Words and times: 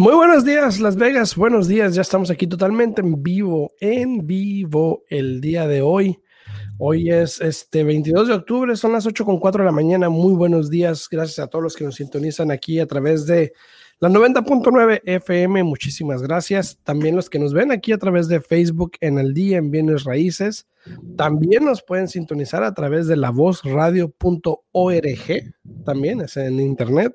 Muy 0.00 0.14
buenos 0.14 0.46
días, 0.46 0.80
Las 0.80 0.96
Vegas. 0.96 1.36
Buenos 1.36 1.68
días. 1.68 1.94
Ya 1.94 2.00
estamos 2.00 2.30
aquí 2.30 2.46
totalmente 2.46 3.02
en 3.02 3.22
vivo, 3.22 3.74
en 3.80 4.26
vivo 4.26 5.04
el 5.10 5.42
día 5.42 5.66
de 5.66 5.82
hoy. 5.82 6.18
Hoy 6.78 7.10
es 7.10 7.38
este 7.42 7.84
22 7.84 8.28
de 8.28 8.32
octubre, 8.32 8.74
son 8.76 8.92
las 8.92 9.04
8 9.04 9.26
con 9.26 9.38
4 9.38 9.62
de 9.62 9.66
la 9.66 9.72
mañana. 9.72 10.08
Muy 10.08 10.32
buenos 10.32 10.70
días. 10.70 11.06
Gracias 11.10 11.38
a 11.38 11.48
todos 11.48 11.62
los 11.62 11.76
que 11.76 11.84
nos 11.84 11.96
sintonizan 11.96 12.50
aquí 12.50 12.80
a 12.80 12.86
través 12.86 13.26
de 13.26 13.52
la 13.98 14.08
90.9 14.08 15.02
FM. 15.04 15.64
Muchísimas 15.64 16.22
gracias. 16.22 16.78
También 16.82 17.14
los 17.14 17.28
que 17.28 17.38
nos 17.38 17.52
ven 17.52 17.70
aquí 17.70 17.92
a 17.92 17.98
través 17.98 18.26
de 18.28 18.40
Facebook 18.40 18.92
en 19.02 19.18
el 19.18 19.34
día 19.34 19.58
en 19.58 19.70
Bienes 19.70 20.04
Raíces. 20.04 20.66
También 21.18 21.66
nos 21.66 21.82
pueden 21.82 22.08
sintonizar 22.08 22.64
a 22.64 22.72
través 22.72 23.06
de 23.06 23.16
la 23.16 23.26
lavozradio.org. 23.26 24.14
También 25.84 26.22
es 26.22 26.38
en 26.38 26.58
internet. 26.58 27.12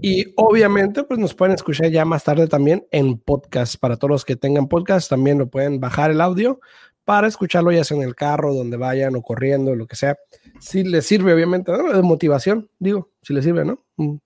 Y 0.00 0.32
obviamente, 0.36 1.02
pues 1.04 1.18
nos 1.18 1.34
pueden 1.34 1.54
escuchar 1.54 1.90
ya 1.90 2.04
más 2.04 2.24
tarde 2.24 2.46
también 2.46 2.86
en 2.90 3.18
podcast. 3.18 3.76
Para 3.76 3.96
todos 3.96 4.10
los 4.10 4.24
que 4.24 4.36
tengan 4.36 4.68
podcast, 4.68 5.10
también 5.10 5.38
lo 5.38 5.48
pueden 5.48 5.80
bajar 5.80 6.10
el 6.10 6.20
audio 6.20 6.60
para 7.08 7.26
escucharlo 7.26 7.72
ya 7.72 7.84
sea 7.84 7.96
en 7.96 8.02
el 8.02 8.14
carro, 8.14 8.52
donde 8.52 8.76
vayan 8.76 9.16
o 9.16 9.22
corriendo, 9.22 9.74
lo 9.74 9.86
que 9.86 9.96
sea. 9.96 10.18
Si 10.60 10.84
les 10.84 11.06
sirve, 11.06 11.32
obviamente, 11.32 11.72
¿no? 11.72 11.90
de 11.90 12.02
motivación, 12.02 12.68
digo, 12.78 13.10
si 13.22 13.32
les 13.32 13.44
sirve, 13.44 13.64
¿no? 13.64 13.82
Mm, 13.96 14.16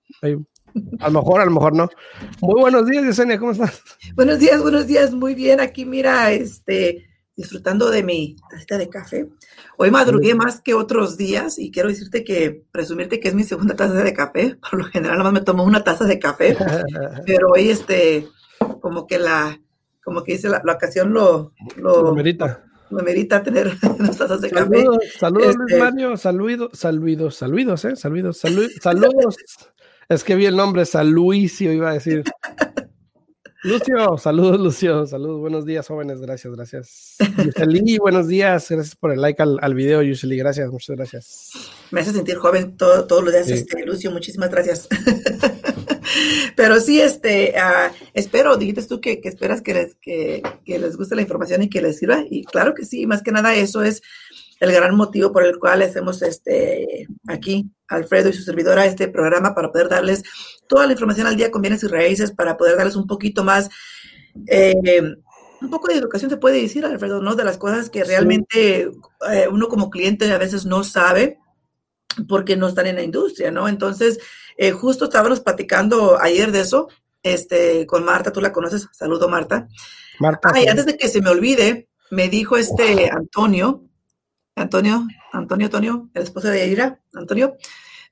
a 0.99 1.09
lo 1.09 1.21
mejor, 1.21 1.39
a 1.39 1.45
lo 1.45 1.51
mejor 1.51 1.73
no. 1.73 1.89
Muy 2.41 2.59
buenos 2.59 2.85
días, 2.85 3.05
Yesenia, 3.05 3.39
¿cómo 3.39 3.53
estás? 3.53 3.81
Buenos 4.15 4.39
días, 4.39 4.61
buenos 4.61 4.85
días, 4.85 5.13
muy 5.13 5.33
bien. 5.33 5.61
Aquí, 5.61 5.85
mira, 5.85 6.33
este, 6.33 7.05
disfrutando 7.35 7.89
de 7.89 8.03
mi 8.03 8.35
tacita 8.49 8.77
de 8.77 8.89
café. 8.89 9.27
Hoy 9.77 9.89
madrugué 9.91 10.35
más 10.35 10.61
que 10.61 10.73
otros 10.73 11.17
días 11.17 11.57
y 11.57 11.71
quiero 11.71 11.89
decirte 11.89 12.23
que, 12.23 12.63
presumirte 12.71 13.19
que 13.19 13.29
es 13.29 13.33
mi 13.35 13.43
segunda 13.43 13.75
taza 13.75 13.93
de 13.95 14.13
café. 14.13 14.55
Por 14.69 14.79
lo 14.79 14.85
general, 14.85 15.17
nada 15.17 15.31
más 15.31 15.39
me 15.41 15.45
tomo 15.45 15.63
una 15.63 15.83
taza 15.83 16.05
de 16.05 16.19
café, 16.19 16.55
pero 17.25 17.49
hoy, 17.49 17.69
este, 17.69 18.27
como 18.81 19.07
que 19.07 19.17
la, 19.19 19.59
como 20.03 20.23
que 20.23 20.33
dice 20.33 20.49
la, 20.49 20.61
la 20.63 20.73
ocasión 20.73 21.13
lo, 21.13 21.53
lo, 21.77 22.03
Lo 22.03 22.13
merita. 22.13 22.63
me 22.91 23.01
merita 23.01 23.41
tener 23.41 23.71
unas 23.99 24.17
tazas 24.17 24.41
de 24.41 24.49
café. 24.51 24.65
Saludos, 24.83 24.97
saludos, 25.19 25.55
Luis 25.55 25.71
Este- 25.71 25.79
Mario, 25.83 26.17
saludos, 26.17 26.69
saludos, 26.77 27.35
saludos, 27.35 27.85
eh, 27.85 27.95
saludos, 27.95 28.43
salu- 28.43 28.69
saludos. 28.81 29.37
es 30.07 30.23
que 30.23 30.35
vi 30.35 30.45
el 30.45 30.55
nombre, 30.55 30.85
Saluicio 30.85 31.73
iba 31.73 31.89
a 31.89 31.93
decir. 31.93 32.23
Lucio, 33.63 34.17
saludos, 34.17 34.59
Lucio, 34.59 35.05
saludos, 35.07 35.39
buenos 35.39 35.65
días, 35.65 35.87
jóvenes, 35.87 36.19
gracias, 36.19 36.53
gracias. 36.53 37.15
Yuseli, 37.45 37.97
buenos 37.97 38.27
días, 38.27 38.67
gracias 38.69 38.95
por 38.95 39.13
el 39.13 39.21
like 39.21 39.41
al, 39.41 39.57
al 39.61 39.73
video, 39.73 40.01
Yuseli, 40.01 40.35
gracias, 40.37 40.69
muchas 40.69 40.97
gracias. 40.97 41.51
Me 41.91 42.01
hace 42.01 42.11
sentir 42.11 42.35
joven 42.35 42.75
todo- 42.75 43.05
todos 43.07 43.23
los 43.23 43.31
días, 43.33 43.47
Sí. 43.47 43.53
este, 43.53 43.85
Lucio, 43.85 44.11
muchísimas 44.11 44.49
gracias. 44.49 44.89
Pero 46.57 46.79
sí, 46.81 46.99
este, 46.99 47.57
ah, 47.57 47.91
espero, 48.13 48.57
dijiste 48.57 48.83
tú 48.83 48.99
que, 48.99 49.21
que 49.21 49.29
esperas 49.29 49.61
que 49.61 49.73
les, 49.73 49.95
que, 49.95 50.43
que 50.65 50.77
les 50.77 50.97
guste 50.97 51.15
la 51.15 51.21
información 51.21 51.63
y 51.63 51.69
que 51.69 51.81
les 51.81 51.97
sirva. 51.97 52.23
Y 52.29 52.43
claro 52.43 52.73
que 52.75 52.83
sí, 52.85 53.07
más 53.07 53.23
que 53.23 53.31
nada 53.31 53.55
eso 53.55 53.81
es 53.83 54.01
el 54.63 54.71
gran 54.71 54.95
motivo 54.95 55.33
por 55.33 55.43
el 55.43 55.59
cual 55.59 55.81
hacemos 55.81 56.21
este, 56.21 57.07
aquí, 57.27 57.69
Alfredo 57.89 58.29
y 58.29 58.33
su 58.33 58.43
servidora, 58.43 58.85
este 58.85 59.09
programa 59.09 59.53
para 59.53 59.71
poder 59.71 59.89
darles 59.89 60.23
toda 60.67 60.85
la 60.85 60.93
información 60.93 61.27
al 61.27 61.35
día 61.35 61.51
con 61.51 61.61
bienes 61.61 61.83
y 61.83 61.87
raíces, 61.87 62.31
para 62.31 62.55
poder 62.55 62.77
darles 62.77 62.95
un 62.95 63.05
poquito 63.05 63.43
más, 63.43 63.69
eh, 64.47 65.01
un 65.61 65.69
poco 65.69 65.89
de 65.89 65.95
educación 65.95 66.29
se 66.31 66.37
puede 66.37 66.61
decir, 66.61 66.85
Alfredo, 66.85 67.21
¿no? 67.21 67.35
De 67.35 67.43
las 67.43 67.57
cosas 67.57 67.89
que 67.89 68.05
realmente 68.05 68.89
eh, 69.29 69.47
uno 69.51 69.67
como 69.67 69.89
cliente 69.89 70.31
a 70.31 70.37
veces 70.37 70.65
no 70.65 70.85
sabe 70.85 71.39
porque 72.29 72.55
no 72.55 72.67
están 72.67 72.87
en 72.87 72.95
la 72.95 73.03
industria, 73.03 73.51
¿no? 73.51 73.67
Entonces, 73.67 74.19
eh, 74.57 74.71
justo 74.71 75.05
estábamos 75.05 75.41
platicando 75.41 76.21
ayer 76.21 76.53
de 76.53 76.61
eso, 76.61 76.87
este, 77.21 77.85
con 77.85 78.05
Marta, 78.05 78.31
tú 78.31 78.39
la 78.39 78.53
conoces, 78.53 78.87
saludo 78.93 79.27
Marta. 79.27 79.67
Marta, 80.19 80.51
Ay, 80.53 80.63
sí. 80.63 80.69
antes 80.69 80.85
de 80.85 80.95
que 80.97 81.09
se 81.09 81.21
me 81.21 81.31
olvide, 81.31 81.89
me 82.11 82.29
dijo 82.29 82.55
este 82.55 83.09
Antonio, 83.09 83.83
Antonio, 84.55 85.03
Antonio, 85.31 85.65
Antonio, 85.67 86.09
el 86.13 86.23
esposo 86.23 86.47
de 86.49 86.67
Ira, 86.67 86.99
Antonio, 87.13 87.55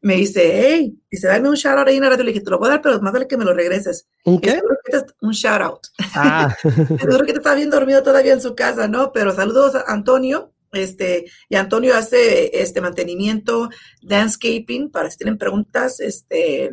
me 0.03 0.15
dice, 0.15 0.41
hey, 0.67 0.99
dice, 1.11 1.27
dame 1.27 1.47
un 1.47 1.55
shout 1.55 1.77
out 1.77 1.87
ahí 1.87 1.97
en 1.97 2.01
la 2.03 2.09
radio. 2.09 2.23
Le 2.23 2.31
dije, 2.31 2.43
te 2.43 2.49
lo 2.49 2.57
voy 2.57 2.67
a 2.67 2.71
dar, 2.71 2.81
pero 2.81 2.99
más 3.01 3.13
vale 3.13 3.27
que 3.27 3.37
me 3.37 3.45
lo 3.45 3.53
regreses. 3.53 4.07
¿un 4.25 4.41
qué? 4.41 4.51
seguro 4.51 4.75
que 4.83 4.91
te- 4.99 5.13
un 5.21 5.31
shout 5.31 5.61
out. 5.61 5.79
Ah, 6.15 6.55
Seguro 6.63 7.25
que 7.25 7.33
te 7.33 7.37
está 7.39 7.53
bien 7.53 7.69
dormido 7.69 8.01
todavía 8.01 8.33
en 8.33 8.41
su 8.41 8.55
casa, 8.55 8.87
¿no? 8.87 9.11
Pero 9.11 9.35
saludos 9.35 9.75
a 9.75 9.83
Antonio. 9.87 10.53
Este, 10.73 11.25
y 11.49 11.55
Antonio 11.57 11.95
hace 11.95 12.61
este 12.61 12.79
mantenimiento, 12.81 13.69
landscaping, 14.01 14.89
para 14.89 15.11
si 15.11 15.17
tienen 15.17 15.37
preguntas, 15.37 15.99
este, 15.99 16.71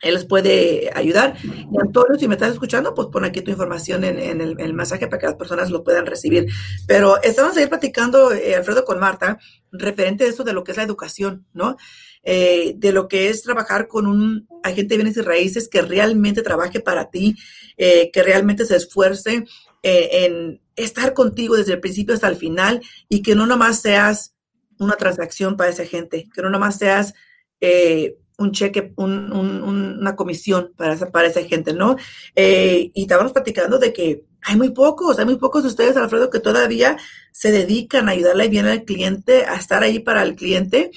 él 0.00 0.14
les 0.14 0.24
puede 0.24 0.90
ayudar. 0.94 1.36
Y 1.42 1.80
Antonio, 1.80 2.18
si 2.18 2.28
me 2.28 2.34
estás 2.34 2.52
escuchando, 2.52 2.94
pues 2.94 3.08
pon 3.08 3.24
aquí 3.24 3.40
tu 3.40 3.50
información 3.50 4.04
en, 4.04 4.40
el, 4.40 4.74
mensaje 4.74 5.06
para 5.06 5.18
que 5.18 5.26
las 5.26 5.36
personas 5.36 5.70
lo 5.70 5.82
puedan 5.82 6.06
recibir. 6.06 6.46
Pero 6.86 7.20
estamos 7.22 7.56
ahí 7.56 7.66
platicando, 7.66 8.32
eh, 8.32 8.54
Alfredo, 8.54 8.84
con 8.84 9.00
Marta, 9.00 9.38
referente 9.72 10.24
a 10.24 10.28
eso 10.28 10.44
de 10.44 10.52
lo 10.52 10.64
que 10.64 10.72
es 10.72 10.76
la 10.76 10.84
educación, 10.84 11.46
¿no? 11.52 11.76
Eh, 12.22 12.74
de 12.76 12.92
lo 12.92 13.08
que 13.08 13.28
es 13.28 13.42
trabajar 13.42 13.88
con 13.88 14.06
un 14.06 14.46
agente 14.62 14.94
de 14.94 14.96
bienes 14.96 15.16
y 15.16 15.22
raíces 15.22 15.68
que 15.68 15.82
realmente 15.82 16.42
trabaje 16.42 16.80
para 16.80 17.10
ti, 17.10 17.36
eh, 17.76 18.10
que 18.12 18.22
realmente 18.22 18.64
se 18.66 18.76
esfuerce 18.76 19.44
en 19.82 20.60
estar 20.74 21.14
contigo 21.14 21.56
desde 21.56 21.74
el 21.74 21.80
principio 21.80 22.14
hasta 22.14 22.28
el 22.28 22.36
final 22.36 22.82
y 23.08 23.22
que 23.22 23.36
no 23.36 23.46
nomás 23.46 23.80
seas 23.80 24.34
una 24.78 24.96
transacción 24.96 25.56
para 25.56 25.70
esa 25.70 25.84
gente, 25.84 26.28
que 26.32 26.42
no 26.42 26.50
nomás 26.50 26.78
seas 26.78 27.14
eh, 27.60 28.16
un 28.38 28.52
cheque, 28.52 28.92
un- 28.96 29.32
un- 29.32 29.62
un- 29.62 29.98
una 29.98 30.16
comisión 30.16 30.72
para 30.76 30.94
esa, 30.94 31.10
para 31.10 31.28
esa 31.28 31.42
gente, 31.42 31.72
¿no? 31.74 31.96
Eh, 32.36 32.90
y 32.94 33.02
estábamos 33.02 33.32
platicando 33.32 33.78
de 33.78 33.92
que 33.92 34.24
hay 34.42 34.56
muy 34.56 34.70
pocos, 34.70 35.18
hay 35.18 35.24
muy 35.24 35.36
pocos 35.36 35.62
de 35.64 35.68
ustedes, 35.68 35.96
Alfredo, 35.96 36.30
que 36.30 36.40
todavía 36.40 36.96
se 37.32 37.50
dedican 37.52 38.08
a 38.08 38.12
ayudarle 38.12 38.48
bien 38.48 38.66
al 38.66 38.84
cliente, 38.84 39.44
a 39.44 39.56
estar 39.56 39.82
ahí 39.82 39.98
para 39.98 40.22
el 40.22 40.36
cliente 40.36 40.90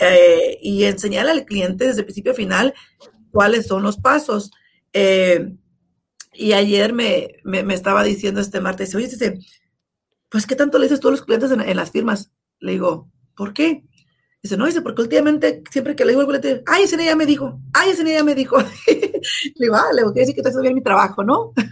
eh, 0.00 0.58
y 0.62 0.84
enseñarle 0.84 1.32
al 1.32 1.44
cliente 1.44 1.86
desde 1.86 2.04
principio 2.04 2.32
a 2.32 2.36
final 2.36 2.74
cuáles 3.30 3.66
son 3.66 3.82
los 3.82 3.98
pasos. 3.98 4.50
Eh, 4.92 5.52
y 6.32 6.52
ayer 6.52 6.92
me, 6.92 7.36
me, 7.44 7.62
me 7.64 7.74
estaba 7.74 8.02
diciendo 8.04 8.40
este 8.40 8.60
martes, 8.60 8.94
oye, 8.94 9.08
dice, 9.08 9.38
pues, 10.30 10.46
¿qué 10.46 10.56
tanto 10.56 10.78
le 10.78 10.84
dices 10.86 11.00
tú 11.00 11.08
a 11.08 11.10
los 11.10 11.22
clientes 11.22 11.50
en, 11.50 11.60
en 11.60 11.76
las 11.76 11.90
firmas? 11.90 12.30
Le 12.60 12.72
digo, 12.72 13.10
¿por 13.36 13.52
qué? 13.52 13.84
Dice, 14.42 14.56
no, 14.56 14.66
dice, 14.66 14.82
porque 14.82 15.02
últimamente 15.02 15.62
siempre 15.70 15.96
que 15.96 16.04
le 16.04 16.12
digo 16.12 16.20
al 16.22 16.28
cliente, 16.28 16.62
ay, 16.66 16.84
ese 16.84 17.02
ya 17.04 17.16
me 17.16 17.26
dijo, 17.26 17.60
ay, 17.72 17.90
ese 17.90 18.04
ya 18.04 18.22
me 18.22 18.34
dijo. 18.36 18.56
le 18.86 19.20
digo, 19.58 19.74
ah, 19.74 19.86
le 19.92 20.02
digo, 20.02 20.12
quiere 20.12 20.26
decir 20.26 20.34
que 20.34 20.40
estoy 20.40 20.50
haciendo 20.50 20.62
bien 20.62 20.74
mi 20.74 20.82
trabajo, 20.82 21.24
¿no? 21.24 21.52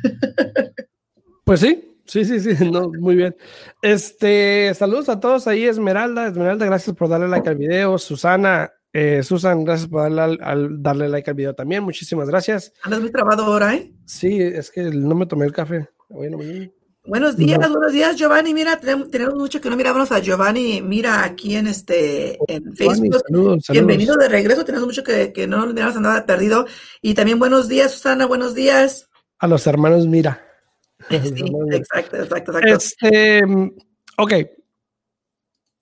Pues 1.44 1.60
sí, 1.60 1.96
sí, 2.06 2.24
sí, 2.24 2.40
sí, 2.40 2.70
no, 2.72 2.90
muy 2.98 3.14
bien. 3.14 3.36
Este, 3.80 4.72
saludos 4.74 5.08
a 5.08 5.20
todos 5.20 5.46
ahí, 5.46 5.64
Esmeralda, 5.64 6.26
Esmeralda, 6.26 6.66
gracias 6.66 6.96
por 6.96 7.08
darle 7.08 7.28
like 7.28 7.48
al 7.48 7.54
video, 7.54 7.98
Susana, 7.98 8.72
eh, 8.92 9.22
Susan, 9.22 9.62
gracias 9.64 9.88
por 9.88 10.02
darle, 10.02 10.22
al- 10.22 10.38
al- 10.42 10.82
darle 10.82 11.08
like 11.08 11.30
al 11.30 11.36
video 11.36 11.54
también, 11.54 11.84
muchísimas 11.84 12.28
gracias. 12.28 12.72
Andas 12.82 13.00
muy 13.00 13.12
trabado 13.12 13.44
ahora, 13.44 13.76
¿eh? 13.76 13.92
Sí, 14.06 14.40
es 14.42 14.72
que 14.72 14.82
no 14.82 15.14
me 15.14 15.26
tomé 15.26 15.46
el 15.46 15.52
café. 15.52 15.88
Bueno, 16.08 16.36
muy- 16.38 16.72
Buenos 17.06 17.36
días, 17.36 17.58
buenos 17.70 17.92
días, 17.92 18.16
Giovanni. 18.16 18.52
Mira, 18.52 18.78
tenemos, 18.80 19.10
tenemos 19.10 19.34
mucho 19.34 19.60
que 19.60 19.70
no 19.70 19.76
mirábamos 19.76 20.10
a 20.10 20.18
Giovanni. 20.18 20.82
Mira, 20.82 21.24
aquí 21.24 21.54
en 21.54 21.68
este 21.68 22.36
en 22.48 22.74
Giovanni, 22.74 22.76
Facebook. 22.76 23.22
saludos. 23.26 23.64
Bienvenido 23.70 24.16
de 24.16 24.28
regreso. 24.28 24.64
Tenemos 24.64 24.86
mucho 24.86 25.04
que, 25.04 25.32
que 25.32 25.46
no 25.46 25.64
nos 25.64 25.72
miramos 25.72 25.96
andaba 25.96 26.26
perdido. 26.26 26.66
Y 27.00 27.14
también 27.14 27.38
buenos 27.38 27.68
días, 27.68 27.92
Susana. 27.92 28.26
Buenos 28.26 28.54
días. 28.54 29.08
A 29.38 29.46
los 29.46 29.66
hermanos, 29.66 30.06
mira. 30.06 30.42
Sí, 31.08 31.44
exacto, 31.72 32.16
exacto, 32.16 32.58
exacto. 32.58 32.68
Este, 32.68 33.42
ok, 34.16 34.32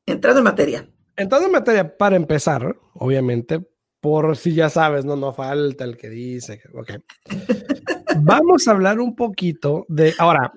Entrando 0.07 0.41
en 0.41 0.45
materia. 0.45 0.89
entonces 1.17 1.51
materia, 1.51 1.97
para 1.97 2.17
empezar, 2.17 2.77
obviamente, 2.95 3.67
por 4.01 4.37
si 4.37 4.55
ya 4.55 4.69
sabes, 4.69 5.05
no, 5.05 5.17
no 5.17 5.33
falta 5.33 5.85
el 5.85 5.97
que 5.97 6.11
dice, 6.11 6.61
ok. 6.75 6.93
Vamos 8.21 8.69
a 8.69 8.73
hablar 8.73 9.01
un 9.01 9.17
poquito 9.17 9.87
de, 9.89 10.15
ahora, 10.19 10.53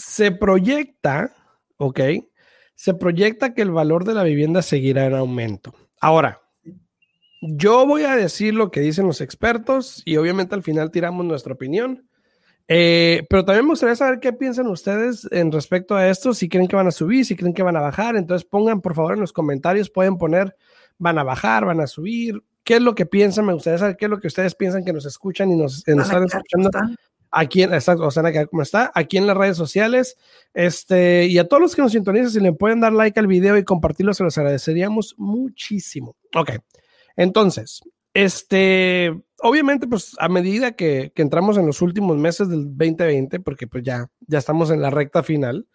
se 0.00 0.32
proyecta, 0.32 1.34
ok, 1.76 2.00
se 2.74 2.94
proyecta 2.94 3.54
que 3.54 3.62
el 3.62 3.70
valor 3.70 4.04
de 4.04 4.14
la 4.14 4.22
vivienda 4.22 4.62
seguirá 4.62 5.06
en 5.06 5.14
aumento. 5.14 5.74
Ahora, 6.00 6.40
yo 7.40 7.86
voy 7.86 8.04
a 8.04 8.16
decir 8.16 8.54
lo 8.54 8.70
que 8.70 8.80
dicen 8.80 9.06
los 9.06 9.20
expertos 9.20 10.02
y 10.04 10.16
obviamente 10.16 10.54
al 10.54 10.62
final 10.62 10.90
tiramos 10.90 11.24
nuestra 11.24 11.54
opinión. 11.54 12.06
Eh, 12.72 13.26
pero 13.28 13.44
también 13.44 13.64
me 13.64 13.72
gustaría 13.72 13.96
saber 13.96 14.20
qué 14.20 14.32
piensan 14.32 14.68
ustedes 14.68 15.26
en 15.32 15.50
respecto 15.50 15.96
a 15.96 16.08
esto, 16.08 16.32
si 16.32 16.48
creen 16.48 16.68
que 16.68 16.76
van 16.76 16.86
a 16.86 16.92
subir, 16.92 17.24
si 17.24 17.34
creen 17.34 17.52
que 17.52 17.64
van 17.64 17.76
a 17.76 17.80
bajar. 17.80 18.16
Entonces 18.16 18.46
pongan 18.48 18.80
por 18.80 18.94
favor 18.94 19.14
en 19.14 19.20
los 19.20 19.32
comentarios, 19.32 19.90
pueden 19.90 20.18
poner, 20.18 20.54
van 20.96 21.18
a 21.18 21.24
bajar, 21.24 21.64
van 21.64 21.80
a 21.80 21.86
subir, 21.86 22.42
qué 22.62 22.76
es 22.76 22.82
lo 22.82 22.94
que 22.94 23.06
piensan, 23.06 23.46
me 23.46 23.54
gustaría 23.54 23.78
saber 23.78 23.96
qué 23.96 24.04
es 24.04 24.10
lo 24.10 24.20
que 24.20 24.28
ustedes 24.28 24.54
piensan 24.54 24.84
que 24.84 24.92
nos 24.92 25.04
escuchan 25.04 25.50
y 25.50 25.56
nos, 25.56 25.82
nos 25.86 26.06
están 26.06 26.24
escuchando. 26.24 26.70
Aquí 27.32 27.62
en, 27.62 27.72
exacto, 27.72 28.06
o 28.06 28.10
sea, 28.10 28.24
¿cómo 28.46 28.62
está? 28.62 28.90
Aquí 28.94 29.16
en 29.16 29.26
las 29.26 29.36
redes 29.36 29.56
sociales. 29.56 30.16
Este, 30.52 31.26
y 31.26 31.38
a 31.38 31.46
todos 31.46 31.60
los 31.60 31.76
que 31.76 31.82
nos 31.82 31.92
sintonizan, 31.92 32.30
si 32.30 32.40
le 32.40 32.52
pueden 32.52 32.80
dar 32.80 32.92
like 32.92 33.18
al 33.20 33.26
video 33.26 33.56
y 33.56 33.64
compartirlo, 33.64 34.14
se 34.14 34.24
los 34.24 34.36
agradeceríamos 34.36 35.14
muchísimo. 35.16 36.16
Ok, 36.34 36.52
entonces, 37.16 37.82
este, 38.14 39.14
obviamente, 39.38 39.86
pues 39.86 40.16
a 40.18 40.28
medida 40.28 40.72
que, 40.72 41.12
entramos 41.16 41.56
en 41.56 41.66
los 41.66 41.82
últimos 41.82 42.16
meses 42.16 42.48
del 42.48 42.64
2020, 42.76 43.40
porque 43.40 43.66
pues 43.66 43.84
ya, 43.84 44.08
ya 44.26 44.38
estamos 44.38 44.70
en 44.70 44.82
la 44.82 44.90
recta 44.90 45.22
final, 45.22 45.66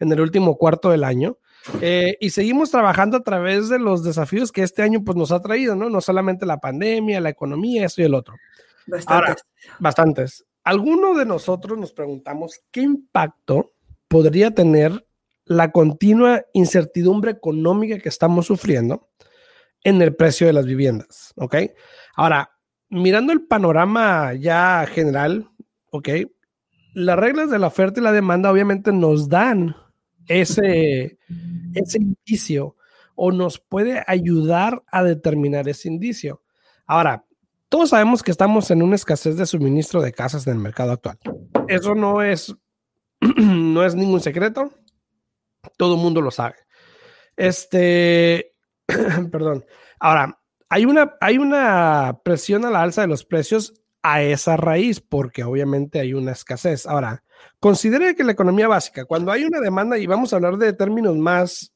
en 0.00 0.10
el 0.10 0.20
último 0.20 0.56
cuarto 0.56 0.90
del 0.90 1.04
año, 1.04 1.38
eh, 1.80 2.16
y 2.20 2.30
seguimos 2.30 2.70
trabajando 2.70 3.16
a 3.16 3.22
través 3.22 3.68
de 3.68 3.78
los 3.78 4.02
desafíos 4.02 4.50
que 4.50 4.62
este 4.62 4.82
año 4.82 5.02
pues 5.04 5.16
nos 5.16 5.30
ha 5.30 5.40
traído, 5.40 5.76
¿no? 5.76 5.88
No 5.88 6.00
solamente 6.00 6.44
la 6.46 6.58
pandemia, 6.58 7.20
la 7.20 7.30
economía, 7.30 7.86
esto 7.86 8.02
y 8.02 8.04
el 8.04 8.14
otro. 8.14 8.34
Bastantes. 8.86 9.44
bastantes. 9.78 10.44
Algunos 10.64 11.18
de 11.18 11.26
nosotros 11.26 11.78
nos 11.78 11.92
preguntamos 11.92 12.60
qué 12.70 12.80
impacto 12.80 13.74
podría 14.08 14.50
tener 14.50 15.06
la 15.44 15.70
continua 15.72 16.42
incertidumbre 16.54 17.32
económica 17.32 17.98
que 17.98 18.08
estamos 18.08 18.46
sufriendo 18.46 19.10
en 19.82 20.00
el 20.00 20.16
precio 20.16 20.46
de 20.46 20.54
las 20.54 20.64
viviendas, 20.64 21.34
¿ok? 21.36 21.56
Ahora, 22.16 22.50
mirando 22.88 23.34
el 23.34 23.46
panorama 23.46 24.32
ya 24.32 24.86
general, 24.86 25.50
¿ok? 25.90 26.08
Las 26.94 27.18
reglas 27.18 27.50
de 27.50 27.58
la 27.58 27.66
oferta 27.66 28.00
y 28.00 28.02
la 28.02 28.12
demanda 28.12 28.50
obviamente 28.50 28.90
nos 28.92 29.28
dan 29.28 29.76
ese, 30.26 31.18
ese 31.74 31.98
indicio 31.98 32.76
o 33.14 33.32
nos 33.32 33.58
puede 33.58 34.02
ayudar 34.06 34.82
a 34.90 35.04
determinar 35.04 35.68
ese 35.68 35.88
indicio. 35.88 36.42
Ahora, 36.86 37.23
todos 37.74 37.90
sabemos 37.90 38.22
que 38.22 38.30
estamos 38.30 38.70
en 38.70 38.82
una 38.82 38.94
escasez 38.94 39.36
de 39.36 39.46
suministro 39.46 40.00
de 40.00 40.12
casas 40.12 40.46
en 40.46 40.52
el 40.52 40.58
mercado 40.60 40.92
actual. 40.92 41.18
Eso 41.66 41.96
no 41.96 42.22
es, 42.22 42.54
no 43.36 43.84
es 43.84 43.96
ningún 43.96 44.20
secreto. 44.20 44.70
Todo 45.76 45.96
el 45.96 46.00
mundo 46.00 46.20
lo 46.20 46.30
sabe. 46.30 46.54
Este, 47.36 48.54
perdón. 49.32 49.64
Ahora, 49.98 50.38
hay 50.68 50.84
una, 50.84 51.16
hay 51.20 51.38
una 51.38 52.20
presión 52.22 52.64
a 52.64 52.70
la 52.70 52.80
alza 52.80 53.00
de 53.00 53.08
los 53.08 53.24
precios 53.24 53.74
a 54.04 54.22
esa 54.22 54.56
raíz, 54.56 55.00
porque 55.00 55.42
obviamente 55.42 55.98
hay 55.98 56.14
una 56.14 56.30
escasez. 56.30 56.86
Ahora, 56.86 57.24
considere 57.58 58.14
que 58.14 58.22
la 58.22 58.30
economía 58.30 58.68
básica, 58.68 59.04
cuando 59.04 59.32
hay 59.32 59.42
una 59.42 59.58
demanda, 59.58 59.98
y 59.98 60.06
vamos 60.06 60.32
a 60.32 60.36
hablar 60.36 60.58
de 60.58 60.74
términos 60.74 61.16
más 61.16 61.74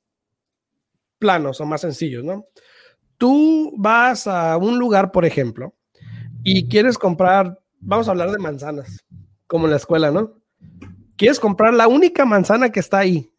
planos 1.18 1.60
o 1.60 1.66
más 1.66 1.80
sencillos, 1.80 2.22
¿no? 2.22 2.46
Tú 3.16 3.74
vas 3.76 4.28
a 4.28 4.56
un 4.58 4.78
lugar, 4.78 5.10
por 5.10 5.24
ejemplo, 5.24 5.74
y 6.50 6.66
quieres 6.66 6.96
comprar, 6.96 7.60
vamos 7.78 8.08
a 8.08 8.12
hablar 8.12 8.30
de 8.30 8.38
manzanas, 8.38 9.04
como 9.46 9.66
en 9.66 9.72
la 9.72 9.76
escuela, 9.76 10.10
¿no? 10.10 10.32
Quieres 11.16 11.38
comprar 11.38 11.74
la 11.74 11.88
única 11.88 12.24
manzana 12.24 12.70
que 12.70 12.80
está 12.80 12.98
ahí. 12.98 13.30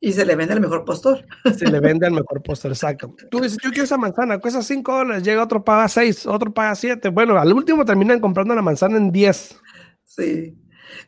Y 0.00 0.12
se 0.12 0.26
le 0.26 0.34
vende 0.34 0.52
al 0.52 0.60
mejor 0.60 0.84
postor. 0.84 1.24
Se 1.56 1.66
le 1.70 1.80
vende 1.80 2.06
al 2.06 2.12
mejor 2.20 2.42
postor, 2.42 2.72
exacto. 2.72 3.14
Tú 3.30 3.40
dices, 3.40 3.56
yo 3.62 3.70
quiero 3.70 3.84
esa 3.84 3.96
manzana, 3.96 4.38
cuesta 4.38 4.60
5 4.60 4.92
dólares, 4.92 5.22
llega 5.22 5.42
otro 5.42 5.64
paga 5.64 5.88
6, 5.88 6.26
otro 6.26 6.52
paga 6.52 6.74
7. 6.74 7.08
Bueno, 7.08 7.38
al 7.38 7.52
último 7.52 7.84
terminan 7.84 8.20
comprando 8.20 8.54
la 8.54 8.62
manzana 8.62 8.98
en 8.98 9.12
10. 9.12 9.60
Sí. 10.04 10.58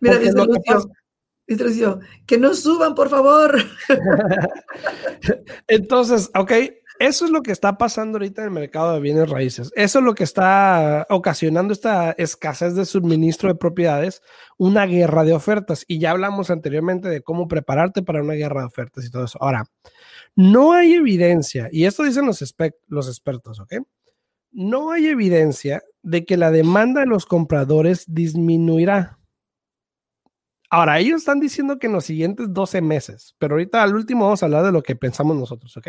Mira, 0.01 0.19
dice 0.19 0.33
Lucio, 1.65 2.01
que 2.27 2.39
no 2.39 2.55
suban, 2.55 2.95
por 2.95 3.11
favor. 3.11 3.59
Entonces, 5.69 6.31
ok, 6.35 6.53
eso 6.99 7.25
es 7.25 7.31
lo 7.31 7.43
que 7.43 7.51
está 7.51 7.77
pasando 7.77 8.17
ahorita 8.17 8.43
en 8.43 8.49
el 8.49 8.55
mercado 8.55 8.95
de 8.95 9.01
bienes 9.01 9.29
raíces. 9.29 9.73
Eso 9.75 9.99
es 9.99 10.05
lo 10.05 10.15
que 10.15 10.25
está 10.25 11.07
ocasionando 11.11 11.73
esta 11.73 12.13
escasez 12.13 12.75
de 12.77 12.85
suministro 12.85 13.49
de 13.49 13.57
propiedades, 13.57 14.23
una 14.59 14.87
guerra 14.87 15.25
de 15.25 15.33
ofertas. 15.33 15.85
Y 15.89 15.99
ya 15.99 16.13
hablamos 16.13 16.51
anteriormente 16.51 17.09
de 17.09 17.23
cómo 17.23 17.49
prepararte 17.49 18.03
para 18.03 18.23
una 18.23 18.35
guerra 18.35 18.61
de 18.61 18.67
ofertas 18.67 19.05
y 19.05 19.11
todo 19.11 19.25
eso. 19.25 19.39
Ahora, 19.41 19.65
no 20.37 20.73
hay 20.73 20.95
evidencia, 20.95 21.69
y 21.71 21.85
esto 21.85 22.03
dicen 22.03 22.27
los, 22.27 22.43
expertos, 22.43 23.61
¿ok? 23.61 23.75
No 24.53 24.93
hay 24.93 25.09
evidencia 25.09 25.83
de 26.03 26.25
que 26.25 26.37
la 26.37 26.51
demanda 26.51 27.01
de 27.01 27.07
los 27.07 27.27
compradores 27.27 28.05
disminuirá. 28.07 29.19
Ahora, 30.71 30.99
ellos 30.99 31.21
están 31.21 31.41
diciendo 31.41 31.79
que 31.79 31.87
en 31.87 31.93
los 31.93 32.05
siguientes 32.05 32.53
12 32.53 32.83
meses, 32.83 33.35
pero 33.39 33.55
ahorita 33.55 33.83
al 33.83 33.95
último 33.95 34.25
vamos 34.25 34.43
a 34.43 34.47
hablar 34.47 34.65
de 34.65 34.73
lo 34.73 34.83
que 34.83 34.97
pensamos 34.97 35.37
nosotros, 35.37 35.77
¿ok? 35.77 35.89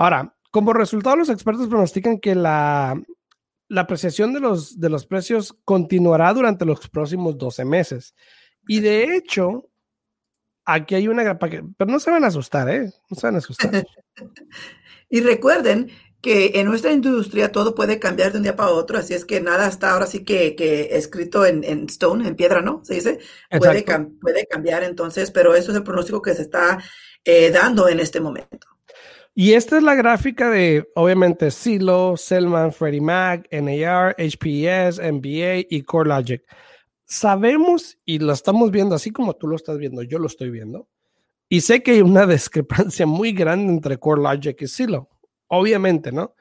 Ahora, 0.00 0.34
como 0.50 0.72
resultado, 0.72 1.14
los 1.16 1.28
expertos 1.28 1.68
pronostican 1.68 2.20
que 2.20 2.34
la, 2.34 2.98
apreciación 3.76 4.32
de 4.32 4.40
los, 4.40 4.80
de 4.80 4.88
los 4.88 5.04
precios 5.04 5.54
continuará 5.62 6.32
durante 6.32 6.64
los 6.64 6.88
próximos 6.88 7.36
12 7.36 7.66
meses. 7.66 8.14
Y 8.66 8.80
de 8.80 9.14
hecho, 9.14 9.68
aquí 10.64 10.94
hay 10.94 11.06
una... 11.06 11.38
Pero 11.38 11.74
no 11.90 12.00
se 12.00 12.10
van 12.10 12.24
a 12.24 12.28
asustar, 12.28 12.70
¿eh? 12.70 12.90
No 13.10 13.14
se 13.14 13.26
van 13.26 13.34
a 13.34 13.38
asustar. 13.38 13.86
y 15.10 15.20
recuerden 15.20 15.90
que 16.22 16.52
en 16.54 16.64
nuestra 16.64 16.92
industria 16.92 17.52
todo 17.52 17.74
puede 17.74 17.98
cambiar 17.98 18.32
de 18.32 18.38
un 18.38 18.44
día 18.44 18.56
para 18.56 18.70
otro, 18.70 18.96
así 18.96 19.12
es 19.12 19.26
que 19.26 19.42
nada 19.42 19.68
está 19.68 19.90
ahora 19.90 20.06
sí 20.06 20.24
que, 20.24 20.88
escrito 20.92 21.44
en, 21.44 21.62
stone, 21.90 22.26
en 22.26 22.36
piedra, 22.36 22.62
¿no? 22.62 22.82
Se 22.86 22.94
dice, 22.94 23.18
puede, 23.50 23.84
puede, 24.18 24.46
cambiar 24.46 24.82
entonces, 24.82 25.30
pero 25.30 25.54
eso 25.54 25.72
es 25.72 25.76
el 25.76 25.84
pronóstico 25.84 26.22
que 26.22 26.34
se 26.34 26.42
está 26.42 26.82
eh, 27.22 27.50
dando 27.50 27.86
en 27.86 28.00
este 28.00 28.18
momento. 28.20 28.69
Y 29.40 29.54
esta 29.54 29.78
es 29.78 29.82
la 29.82 29.94
gráfica 29.94 30.50
de, 30.50 30.86
obviamente, 30.94 31.50
Silo, 31.50 32.14
Selman, 32.18 32.74
Freddie 32.74 33.00
Mac, 33.00 33.48
NAR, 33.50 34.14
HPS, 34.18 34.98
NBA 34.98 35.66
y 35.70 35.80
CoreLogic. 35.80 36.42
Sabemos 37.06 37.96
y 38.04 38.18
lo 38.18 38.34
estamos 38.34 38.70
viendo 38.70 38.94
así 38.94 39.10
como 39.10 39.34
tú 39.34 39.46
lo 39.46 39.56
estás 39.56 39.78
viendo, 39.78 40.02
yo 40.02 40.18
lo 40.18 40.26
estoy 40.26 40.50
viendo. 40.50 40.88
Y 41.48 41.62
sé 41.62 41.82
que 41.82 41.92
hay 41.92 42.02
una 42.02 42.26
discrepancia 42.26 43.06
muy 43.06 43.32
grande 43.32 43.72
entre 43.72 43.96
CoreLogic 43.96 44.60
y 44.60 44.66
Silo. 44.66 45.08
Obviamente, 45.46 46.12
¿no? 46.12 46.34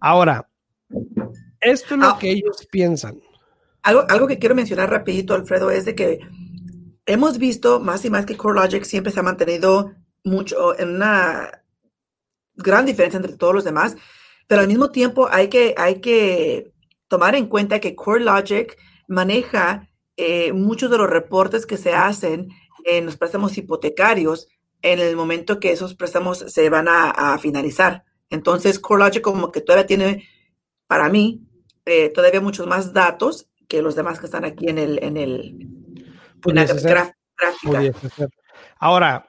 Ahora, 0.00 0.48
esto 1.60 1.96
es 1.96 2.00
lo 2.00 2.06
ah. 2.06 2.18
que 2.18 2.30
ellos 2.30 2.66
piensan. 2.70 3.20
Algo, 3.82 4.06
algo 4.08 4.26
que 4.26 4.38
quiero 4.38 4.54
mencionar 4.54 4.88
rapidito, 4.88 5.34
Alfredo, 5.34 5.70
es 5.70 5.84
de 5.84 5.94
que 5.94 6.20
hemos 7.04 7.36
visto 7.36 7.78
más 7.78 8.06
y 8.06 8.10
más 8.10 8.24
que 8.24 8.38
CoreLogic 8.38 8.84
siempre 8.84 9.12
se 9.12 9.20
ha 9.20 9.22
mantenido 9.22 9.92
mucho 10.24 10.78
en 10.78 10.94
una 10.94 11.50
gran 12.58 12.86
diferencia 12.86 13.16
entre 13.16 13.36
todos 13.36 13.54
los 13.54 13.64
demás, 13.64 13.96
pero 14.46 14.60
al 14.60 14.68
mismo 14.68 14.90
tiempo 14.90 15.28
hay 15.30 15.48
que, 15.48 15.74
hay 15.76 16.00
que 16.00 16.72
tomar 17.08 17.34
en 17.34 17.46
cuenta 17.46 17.80
que 17.80 17.94
CoreLogic 17.94 18.76
maneja 19.08 19.88
eh, 20.16 20.52
muchos 20.52 20.90
de 20.90 20.98
los 20.98 21.08
reportes 21.08 21.66
que 21.66 21.76
se 21.76 21.94
hacen 21.94 22.48
en 22.84 23.06
los 23.06 23.16
préstamos 23.16 23.56
hipotecarios 23.56 24.48
en 24.82 25.00
el 25.00 25.16
momento 25.16 25.58
que 25.58 25.72
esos 25.72 25.94
préstamos 25.94 26.38
se 26.38 26.70
van 26.70 26.86
a, 26.88 27.36
finalizar. 27.38 28.04
Entonces, 28.30 28.78
CoreLogic 28.78 29.22
como 29.22 29.50
que 29.50 29.60
todavía 29.60 29.86
tiene, 29.86 30.28
para 30.86 31.08
mí, 31.08 31.42
eh, 31.84 32.10
todavía 32.10 32.40
muchos 32.40 32.66
más 32.66 32.92
datos 32.92 33.50
que 33.66 33.82
los 33.82 33.94
demás 33.94 34.18
que 34.18 34.26
están 34.26 34.44
aquí 34.44 34.68
en 34.68 34.78
el, 34.78 35.02
en 35.02 35.16
el 35.16 35.68
gráfica. 36.42 37.14
Ahora, 38.78 39.27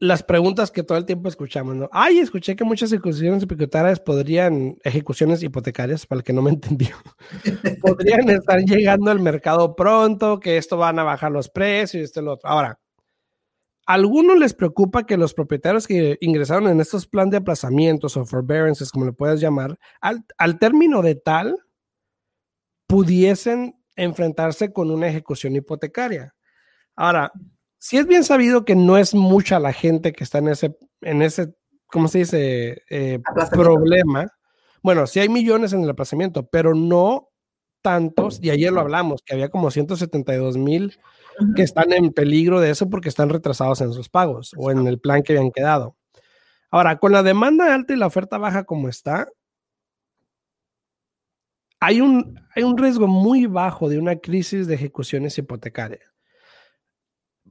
las 0.00 0.22
preguntas 0.22 0.70
que 0.70 0.82
todo 0.82 0.96
el 0.96 1.04
tiempo 1.04 1.28
escuchamos, 1.28 1.76
¿no? 1.76 1.88
Ay, 1.92 2.20
escuché 2.20 2.56
que 2.56 2.64
muchas 2.64 2.90
ejecuciones 2.90 3.42
hipotecarias 3.42 4.00
podrían, 4.00 4.78
ejecuciones 4.82 5.42
hipotecarias, 5.42 6.06
para 6.06 6.20
el 6.20 6.24
que 6.24 6.32
no 6.32 6.40
me 6.40 6.50
entendió, 6.52 6.96
podrían 7.82 8.28
estar 8.30 8.60
llegando 8.60 9.10
al 9.10 9.20
mercado 9.20 9.76
pronto, 9.76 10.40
que 10.40 10.56
esto 10.56 10.78
van 10.78 10.98
a 10.98 11.04
bajar 11.04 11.30
los 11.30 11.50
precios 11.50 12.00
y 12.00 12.04
esto 12.04 12.20
y 12.20 12.24
lo 12.24 12.32
otro. 12.32 12.48
Ahora, 12.48 12.80
¿a 13.86 13.92
algunos 13.92 14.38
les 14.38 14.54
preocupa 14.54 15.04
que 15.04 15.18
los 15.18 15.34
propietarios 15.34 15.86
que 15.86 16.16
ingresaron 16.22 16.68
en 16.68 16.80
estos 16.80 17.06
planes 17.06 17.32
de 17.32 17.36
aplazamientos 17.36 18.16
o 18.16 18.24
forbearances, 18.24 18.90
como 18.90 19.04
le 19.04 19.12
puedes 19.12 19.38
llamar, 19.38 19.78
al, 20.00 20.24
al 20.38 20.58
término 20.58 21.02
de 21.02 21.16
tal, 21.16 21.58
pudiesen 22.86 23.78
enfrentarse 23.96 24.72
con 24.72 24.90
una 24.90 25.08
ejecución 25.08 25.56
hipotecaria? 25.56 26.34
Ahora, 26.96 27.32
si 27.80 27.96
es 27.96 28.06
bien 28.06 28.24
sabido 28.24 28.64
que 28.66 28.76
no 28.76 28.98
es 28.98 29.14
mucha 29.14 29.58
la 29.58 29.72
gente 29.72 30.12
que 30.12 30.22
está 30.22 30.38
en 30.38 30.48
ese, 30.48 30.76
en 31.00 31.22
ese, 31.22 31.54
¿cómo 31.86 32.08
se 32.08 32.18
dice? 32.18 32.82
Eh, 32.90 33.20
problema. 33.50 34.28
Bueno, 34.82 35.06
sí 35.06 35.18
hay 35.18 35.30
millones 35.30 35.72
en 35.72 35.82
el 35.82 35.90
aplazamiento, 35.90 36.46
pero 36.46 36.74
no 36.74 37.30
tantos, 37.82 38.38
y 38.42 38.50
ayer 38.50 38.70
lo 38.70 38.80
hablamos, 38.80 39.22
que 39.22 39.32
había 39.32 39.48
como 39.48 39.70
172 39.70 40.58
mil 40.58 40.98
que 41.56 41.62
están 41.62 41.90
en 41.94 42.12
peligro 42.12 42.60
de 42.60 42.68
eso 42.68 42.90
porque 42.90 43.08
están 43.08 43.30
retrasados 43.30 43.80
en 43.80 43.94
sus 43.94 44.10
pagos 44.10 44.52
o 44.58 44.70
en 44.70 44.86
el 44.86 45.00
plan 45.00 45.22
que 45.22 45.32
habían 45.32 45.50
quedado. 45.50 45.96
Ahora, 46.70 46.98
con 46.98 47.12
la 47.12 47.22
demanda 47.22 47.74
alta 47.74 47.94
y 47.94 47.96
la 47.96 48.06
oferta 48.06 48.36
baja 48.36 48.64
como 48.64 48.90
está, 48.90 49.26
hay 51.80 52.02
un, 52.02 52.38
hay 52.54 52.62
un 52.62 52.76
riesgo 52.76 53.06
muy 53.06 53.46
bajo 53.46 53.88
de 53.88 53.98
una 53.98 54.16
crisis 54.16 54.66
de 54.66 54.74
ejecuciones 54.74 55.38
hipotecarias. 55.38 56.09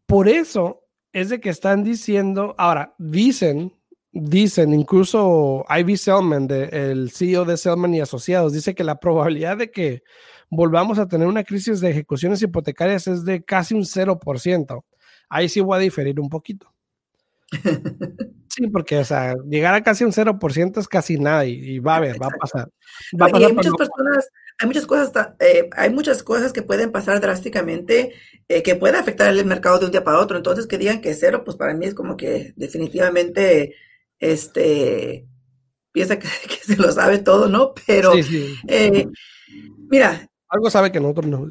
Por 0.10 0.28
eso 0.28 0.88
es 1.14 1.30
de 1.30 1.40
que 1.40 1.50
están 1.50 1.84
diciendo, 1.84 2.56
ahora, 2.58 2.96
dicen, 2.98 3.72
dicen, 4.12 4.74
incluso 4.74 5.64
Ivy 5.70 5.98
Selman, 5.98 6.48
de, 6.48 6.64
el 6.64 7.12
CEO 7.12 7.46
de 7.46 7.58
Selman 7.58 7.94
y 7.94 8.02
Asociados, 8.02 8.54
dice 8.54 8.74
que 8.74 8.84
la 8.84 9.00
probabilidad 9.00 9.58
de 9.58 9.70
que 9.70 10.02
volvamos 10.50 10.98
a 10.98 11.08
tener 11.08 11.28
una 11.28 11.44
crisis 11.44 11.80
de 11.80 11.92
ejecuciones 11.92 12.42
hipotecarias 12.42 13.06
es 13.06 13.24
de 13.24 13.44
casi 13.44 13.76
un 13.76 13.84
0%. 13.84 14.84
Ahí 15.30 15.48
sí 15.48 15.60
voy 15.60 15.78
a 15.78 15.80
diferir 15.80 16.20
un 16.20 16.30
poquito. 16.30 16.74
Sí, 18.60 18.68
porque, 18.68 18.98
o 18.98 19.06
sea, 19.06 19.36
llegar 19.50 19.74
a 19.74 19.84
casi 19.84 20.04
un 20.04 20.12
0% 20.12 20.80
es 20.82 20.88
casi 20.90 21.18
nada 21.18 21.46
y, 21.46 21.80
va 21.80 21.94
a 21.94 21.98
haber, 21.98 22.22
va 22.22 22.28
a 22.28 22.38
pasar. 22.38 22.70
hay 23.18 23.54
muchas 23.54 23.74
personas, 23.74 24.30
hay 24.58 24.68
muchas 24.68 24.86
cosas, 24.86 25.30
eh, 25.40 25.70
hay 25.78 25.90
muchas 25.92 26.24
cosas 26.24 26.52
que 26.52 26.62
pueden 26.62 26.92
pasar 26.92 27.22
drásticamente, 27.22 28.12
eh, 28.50 28.62
que 28.62 28.76
pueden 28.76 28.98
afectar 28.98 29.30
el 29.30 29.46
mercado 29.46 29.80
de 29.80 29.86
un 29.86 29.92
día 29.92 30.04
para 30.04 30.20
otro. 30.20 30.36
Entonces, 30.36 30.68
que 30.68 30.78
digan 30.78 31.00
que 31.00 31.14
cero, 31.14 31.44
pues 31.46 31.56
para 31.56 31.74
mí 31.74 31.86
es 31.86 31.94
como 31.94 32.18
que 32.18 32.54
definitivamente, 32.58 33.76
este, 34.20 35.26
piensa 35.94 36.20
que, 36.20 36.28
se 36.62 36.76
lo 36.76 36.92
sabe 36.92 37.20
todo, 37.20 37.48
¿no? 37.48 37.74
Pero, 37.88 38.12
eh, 38.68 39.08
mira, 39.90 40.28
algo 40.50 40.70
sabe 40.70 40.92
que 40.92 41.00
nosotros 41.00 41.28
no. 41.28 41.48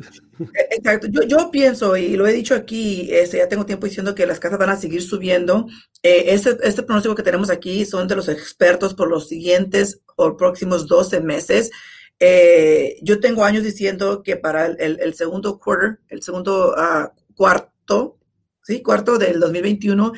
E, 0.55 0.77
exacto. 0.77 1.07
Yo, 1.09 1.23
yo 1.23 1.51
pienso, 1.51 1.97
y 1.97 2.17
lo 2.17 2.27
he 2.27 2.33
dicho 2.33 2.55
aquí, 2.55 3.09
este, 3.13 3.39
ya 3.39 3.49
tengo 3.49 3.65
tiempo 3.65 3.87
diciendo 3.87 4.15
que 4.15 4.27
las 4.27 4.41
casas 4.41 4.59
van 4.59 4.71
a 4.71 4.77
seguir 4.77 5.03
subiendo. 5.03 5.67
Eh, 6.03 6.25
este, 6.29 6.57
este 6.63 6.83
pronóstico 6.83 7.15
que 7.15 7.23
tenemos 7.23 7.49
aquí 7.49 7.85
son 7.85 8.09
de 8.09 8.17
los 8.17 8.29
expertos 8.29 8.95
por 8.95 9.09
los 9.09 9.29
siguientes 9.29 10.01
o 10.17 10.37
próximos 10.37 10.89
12 10.89 11.21
meses. 11.21 11.71
Eh, 12.19 12.99
yo 13.03 13.21
tengo 13.21 13.45
años 13.45 13.63
diciendo 13.63 14.23
que 14.25 14.37
para 14.37 14.67
el, 14.67 14.99
el, 15.01 15.15
segundo 15.15 15.61
quarter, 15.61 16.01
el 16.09 16.23
segundo 16.23 16.75
uh, 16.77 17.35
cuarto, 17.35 18.19
¿sí? 18.65 18.83
Cuarto 18.83 19.17
del 19.17 19.39
2021, 19.39 20.07
uh, 20.09 20.13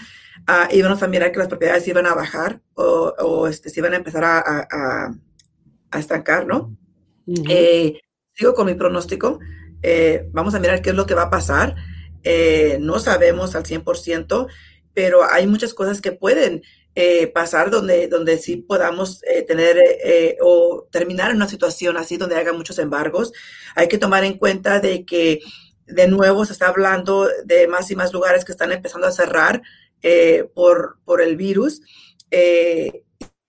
íbamos 0.75 1.03
a 1.03 1.09
mirar 1.09 1.31
que 1.31 1.39
las 1.39 1.49
propiedades 1.49 1.87
iban 1.87 2.07
a 2.07 2.15
bajar 2.15 2.63
o, 2.73 3.15
o 3.19 3.47
este, 3.47 3.69
se 3.69 3.81
iban 3.81 3.93
a 3.93 3.97
empezar 3.97 4.25
a, 4.25 4.39
a, 4.39 5.15
a 5.91 5.99
estancar, 5.99 6.47
¿no? 6.47 6.75
eh, 7.49 8.01
con 8.55 8.67
mi 8.67 8.75
pronóstico. 8.75 9.39
Eh, 9.83 10.29
vamos 10.33 10.55
a 10.55 10.59
mirar 10.59 10.83
qué 10.83 10.91
es 10.91 10.97
lo 10.97 11.07
que 11.07 11.15
va 11.15 11.25
a 11.25 11.31
pasar. 11.31 11.77
Eh, 12.23 12.79
no 12.81 12.99
sabemos 12.99 13.55
al 13.55 13.65
100%, 13.65 14.49
pero 14.95 15.25
hay 15.25 15.47
muchas 15.47 15.75
cosas 15.75 16.01
que 16.01 16.13
pueden 16.13 16.63
eh, 16.95 17.29
pasar 17.29 17.71
donde, 17.71 18.09
donde 18.09 18.39
sí 18.39 18.57
podamos 18.57 19.21
tener 19.47 19.79
o 20.43 20.89
terminar 20.91 21.31
en 21.31 21.37
una 21.37 21.49
situación 21.49 21.97
así 21.97 22.17
donde 22.17 22.37
haga 22.37 22.53
muchos 22.53 22.79
embargos. 22.79 23.33
Hay 23.77 23.89
que 23.89 23.99
tomar 23.99 24.25
en 24.25 24.39
cuenta 24.39 24.81
de 24.81 25.05
que 25.05 25.41
de 25.87 26.09
nuevo 26.09 26.45
se 26.45 26.53
está 26.53 26.69
hablando 26.69 27.29
de 27.45 27.69
más 27.69 27.91
y 27.91 27.97
más 27.97 28.13
lugares 28.13 28.45
que 28.45 28.53
están 28.53 28.73
empezando 28.73 29.07
a 29.07 29.13
cerrar 29.13 29.63
por, 30.55 30.99
por 31.05 31.21
el 31.21 31.37
virus. 31.37 31.83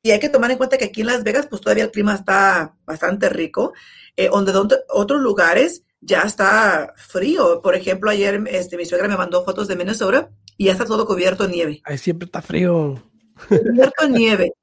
Y 0.04 0.12
hay 0.12 0.20
que 0.20 0.30
tomar 0.30 0.52
en 0.52 0.58
cuenta 0.58 0.78
que 0.78 0.86
aquí 0.86 1.02
en 1.02 1.08
Las 1.08 1.24
Vegas, 1.24 1.48
pues 1.48 1.62
todavía 1.62 1.86
el 1.86 1.92
clima 1.92 2.16
está 2.16 2.76
bastante 2.86 3.30
rico 3.30 3.74
eh, 4.18 4.30
donde, 4.30 4.78
otros 4.90 5.22
lugares 5.22 5.84
ya 6.02 6.22
está 6.22 6.94
frío. 6.96 7.62
Por 7.62 7.76
ejemplo, 7.76 8.10
ayer 8.10 8.44
este, 8.48 8.78
mi 8.78 8.86
suegra 8.86 9.08
me 9.08 9.18
mandó 9.18 9.44
fotos 9.46 9.68
de 9.68 9.76
Minnesota 9.76 10.30
y 10.58 10.66
ya 10.66 10.72
está 10.72 10.86
todo 10.86 11.06
cubierto 11.06 11.46
en 11.46 11.52
nieve. 11.52 11.82
Ahí 11.86 11.98
siempre 11.98 12.26
está 12.26 12.42
frío. 12.42 13.04
Cubierto 13.48 14.06
en 14.06 14.14
nieve. 14.14 14.54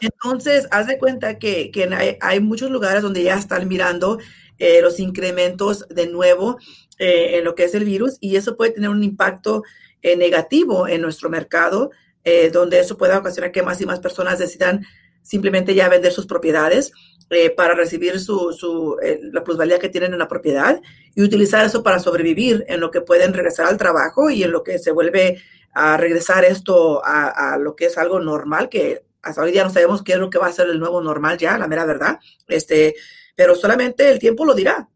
Entonces, 0.00 0.68
haz 0.70 0.86
de 0.86 0.98
cuenta 0.98 1.38
que, 1.38 1.70
que 1.70 1.84
hay, 1.84 2.16
hay, 2.20 2.40
muchos 2.40 2.70
lugares 2.70 3.02
donde 3.02 3.22
ya 3.22 3.34
están 3.34 3.66
mirando 3.66 4.18
eh, 4.58 4.80
los 4.82 5.00
incrementos 5.00 5.86
de 5.88 6.08
nuevo 6.08 6.58
eh, 6.98 7.38
en 7.38 7.44
lo 7.44 7.54
que 7.54 7.64
es 7.64 7.74
el 7.74 7.84
virus 7.84 8.16
y 8.20 8.36
eso 8.36 8.56
puede 8.56 8.72
tener 8.72 8.90
un 8.90 9.04
impacto 9.04 9.62
eh, 10.02 10.16
negativo 10.16 10.86
en 10.88 11.00
nuestro 11.00 11.30
mercado, 11.30 11.90
eh, 12.24 12.50
donde 12.50 12.80
eso 12.80 12.96
puede 12.96 13.16
ocasionar 13.16 13.52
que 13.52 13.62
más 13.62 13.80
y 13.80 13.86
más 13.86 14.00
personas 14.00 14.38
decidan 14.38 14.84
simplemente 15.22 15.74
ya 15.74 15.88
vender 15.88 16.12
sus 16.12 16.26
propiedades 16.26 16.92
eh, 17.30 17.50
para 17.50 17.74
recibir 17.74 18.18
su, 18.20 18.52
su 18.52 18.96
eh, 19.02 19.20
la 19.32 19.44
plusvalía 19.44 19.78
que 19.78 19.90
tienen 19.90 20.12
en 20.14 20.18
la 20.18 20.28
propiedad 20.28 20.80
y 21.14 21.22
utilizar 21.22 21.64
eso 21.64 21.82
para 21.82 21.98
sobrevivir 21.98 22.64
en 22.68 22.80
lo 22.80 22.90
que 22.90 23.02
pueden 23.02 23.34
regresar 23.34 23.66
al 23.66 23.76
trabajo 23.76 24.30
y 24.30 24.42
en 24.42 24.50
lo 24.50 24.62
que 24.62 24.78
se 24.78 24.92
vuelve 24.92 25.42
a 25.74 25.96
regresar 25.96 26.44
esto 26.44 27.04
a, 27.04 27.52
a 27.52 27.58
lo 27.58 27.76
que 27.76 27.86
es 27.86 27.98
algo 27.98 28.20
normal, 28.20 28.68
que 28.68 29.02
hasta 29.22 29.42
hoy 29.42 29.52
día 29.52 29.64
no 29.64 29.70
sabemos 29.70 30.02
qué 30.02 30.12
es 30.14 30.18
lo 30.18 30.30
que 30.30 30.38
va 30.38 30.46
a 30.46 30.52
ser 30.52 30.68
el 30.68 30.78
nuevo 30.78 31.00
normal 31.02 31.36
ya, 31.36 31.58
la 31.58 31.68
mera 31.68 31.84
verdad, 31.84 32.18
este, 32.46 32.94
pero 33.36 33.54
solamente 33.54 34.10
el 34.10 34.18
tiempo 34.18 34.44
lo 34.44 34.54
dirá. 34.54 34.88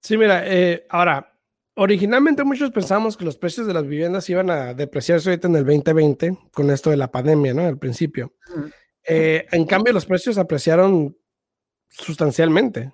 Sí, 0.00 0.16
mira, 0.16 0.42
eh, 0.44 0.86
ahora, 0.88 1.27
originalmente 1.78 2.42
muchos 2.42 2.72
pensamos 2.72 3.16
que 3.16 3.24
los 3.24 3.36
precios 3.36 3.66
de 3.66 3.72
las 3.72 3.86
viviendas 3.86 4.28
iban 4.28 4.50
a 4.50 4.74
depreciarse 4.74 5.30
ahorita 5.30 5.46
en 5.46 5.56
el 5.56 5.64
2020 5.64 6.36
con 6.52 6.70
esto 6.70 6.90
de 6.90 6.96
la 6.96 7.10
pandemia, 7.10 7.54
¿no? 7.54 7.62
Al 7.62 7.78
principio. 7.78 8.34
Eh, 9.06 9.46
en 9.52 9.64
cambio, 9.64 9.92
los 9.92 10.04
precios 10.04 10.38
apreciaron 10.38 11.16
sustancialmente. 11.88 12.92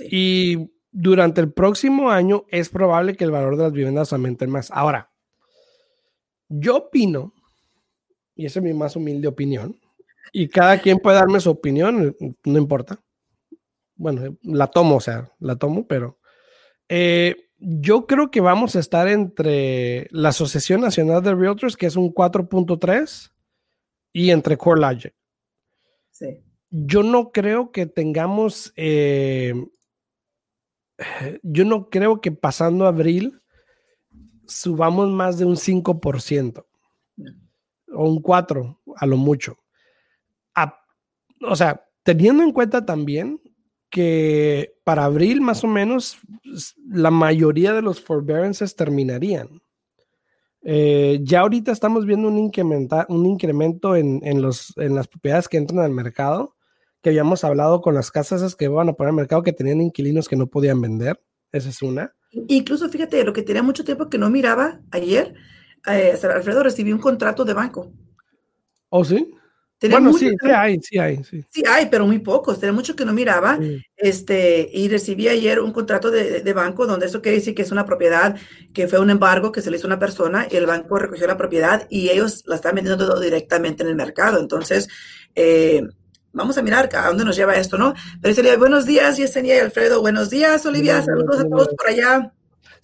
Y 0.00 0.72
durante 0.90 1.40
el 1.40 1.52
próximo 1.52 2.10
año 2.10 2.44
es 2.48 2.70
probable 2.70 3.14
que 3.14 3.22
el 3.22 3.30
valor 3.30 3.56
de 3.56 3.62
las 3.62 3.72
viviendas 3.72 4.12
aumente 4.12 4.48
más. 4.48 4.72
Ahora, 4.72 5.12
yo 6.48 6.78
opino, 6.78 7.32
y 8.34 8.46
esa 8.46 8.58
es 8.58 8.64
mi 8.64 8.74
más 8.74 8.96
humilde 8.96 9.28
opinión, 9.28 9.80
y 10.32 10.48
cada 10.48 10.80
quien 10.80 10.98
puede 10.98 11.18
darme 11.18 11.38
su 11.38 11.50
opinión, 11.50 12.16
no 12.44 12.58
importa. 12.58 13.00
Bueno, 13.94 14.36
la 14.42 14.66
tomo, 14.66 14.96
o 14.96 15.00
sea, 15.00 15.30
la 15.38 15.54
tomo, 15.54 15.86
pero 15.86 16.18
eh, 16.88 17.36
yo 17.62 18.06
creo 18.06 18.30
que 18.30 18.40
vamos 18.40 18.74
a 18.74 18.80
estar 18.80 19.06
entre 19.08 20.08
la 20.10 20.30
Asociación 20.30 20.80
Nacional 20.80 21.22
de 21.22 21.34
Realtors, 21.34 21.76
que 21.76 21.86
es 21.86 21.96
un 21.96 22.12
4.3, 22.12 23.30
y 24.12 24.30
entre 24.30 24.56
CoreLogic. 24.56 25.14
Yo 26.70 27.02
no 27.02 27.32
creo 27.32 27.70
que 27.70 27.86
tengamos, 27.86 28.72
eh, 28.76 29.54
yo 31.42 31.64
no 31.64 31.90
creo 31.90 32.20
que 32.20 32.32
pasando 32.32 32.86
abril 32.86 33.40
subamos 34.46 35.10
más 35.10 35.38
de 35.38 35.44
un 35.44 35.56
5% 35.56 36.66
o 37.94 38.08
un 38.08 38.22
4% 38.22 38.78
a 38.96 39.06
lo 39.06 39.16
mucho. 39.16 39.58
o 41.44 41.56
sea, 41.56 41.84
teniendo 42.04 42.42
en 42.42 42.52
cuenta 42.52 42.86
también 42.86 43.40
que 43.92 44.74
para 44.84 45.04
abril 45.04 45.42
más 45.42 45.62
o 45.62 45.68
menos 45.68 46.18
la 46.88 47.10
mayoría 47.10 47.74
de 47.74 47.82
los 47.82 48.00
forbearances 48.00 48.74
terminarían. 48.74 49.62
Eh, 50.62 51.20
ya 51.22 51.40
ahorita 51.40 51.72
estamos 51.72 52.06
viendo 52.06 52.28
un, 52.28 52.50
un 53.08 53.26
incremento 53.26 53.94
en, 53.94 54.20
en, 54.24 54.40
los, 54.40 54.72
en 54.78 54.94
las 54.94 55.08
propiedades 55.08 55.46
que 55.46 55.58
entran 55.58 55.80
al 55.80 55.90
mercado, 55.90 56.56
que 57.02 57.10
habíamos 57.10 57.44
hablado 57.44 57.82
con 57.82 57.94
las 57.94 58.10
casas 58.10 58.56
que 58.56 58.68
van 58.68 58.88
a 58.88 58.94
poner 58.94 59.10
al 59.10 59.16
mercado 59.16 59.42
que 59.42 59.52
tenían 59.52 59.82
inquilinos 59.82 60.26
que 60.26 60.36
no 60.36 60.46
podían 60.46 60.80
vender. 60.80 61.22
Esa 61.52 61.68
es 61.68 61.82
una. 61.82 62.14
Incluso 62.48 62.88
fíjate, 62.88 63.22
lo 63.24 63.34
que 63.34 63.42
tenía 63.42 63.62
mucho 63.62 63.84
tiempo 63.84 64.08
que 64.08 64.16
no 64.16 64.30
miraba 64.30 64.80
ayer, 64.90 65.34
eh, 65.86 66.18
Alfredo 66.34 66.62
recibió 66.62 66.94
un 66.94 67.00
contrato 67.02 67.44
de 67.44 67.52
banco. 67.52 67.92
¿Oh, 68.88 69.04
sí? 69.04 69.34
Bueno, 69.90 70.12
sí, 70.12 70.30
sí 70.30 70.50
hay, 70.50 70.80
sí 70.80 70.98
hay. 70.98 71.24
Sí. 71.24 71.44
sí. 71.50 71.62
hay, 71.68 71.86
pero 71.86 72.06
muy 72.06 72.18
pocos. 72.18 72.60
Tenía 72.60 72.72
mucho 72.72 72.94
que 72.94 73.04
no 73.04 73.12
miraba. 73.12 73.58
Este, 73.96 74.68
y 74.72 74.88
recibí 74.88 75.28
ayer 75.28 75.60
un 75.60 75.72
contrato 75.72 76.10
de, 76.10 76.40
de, 76.40 76.52
banco 76.52 76.86
donde 76.86 77.06
eso 77.06 77.22
quiere 77.22 77.38
decir 77.38 77.54
que 77.54 77.62
es 77.62 77.70
una 77.70 77.84
propiedad 77.84 78.36
que 78.74 78.88
fue 78.88 78.98
un 78.98 79.10
embargo 79.10 79.52
que 79.52 79.62
se 79.62 79.70
le 79.70 79.76
hizo 79.76 79.86
a 79.86 79.90
una 79.90 79.98
persona 79.98 80.46
y 80.50 80.56
el 80.56 80.66
banco 80.66 80.98
recogió 80.98 81.26
la 81.26 81.36
propiedad 81.36 81.86
y 81.88 82.10
ellos 82.10 82.42
la 82.46 82.56
están 82.56 82.74
vendiendo 82.74 83.20
directamente 83.20 83.82
en 83.82 83.88
el 83.88 83.96
mercado. 83.96 84.40
Entonces, 84.40 84.88
eh, 85.34 85.82
vamos 86.32 86.58
a 86.58 86.62
mirar 86.62 86.88
a 86.94 87.06
dónde 87.08 87.24
nos 87.24 87.36
lleva 87.36 87.56
esto, 87.56 87.78
¿no? 87.78 87.94
Pero 88.20 88.34
sería 88.34 88.56
buenos 88.56 88.86
días, 88.86 89.16
Yesenia 89.16 89.56
y 89.56 89.60
Alfredo. 89.60 90.00
Buenos 90.00 90.30
días, 90.30 90.64
Olivia. 90.66 91.02
Saludos 91.02 91.40
a 91.40 91.48
todos 91.48 91.68
por 91.76 91.88
allá. 91.88 92.32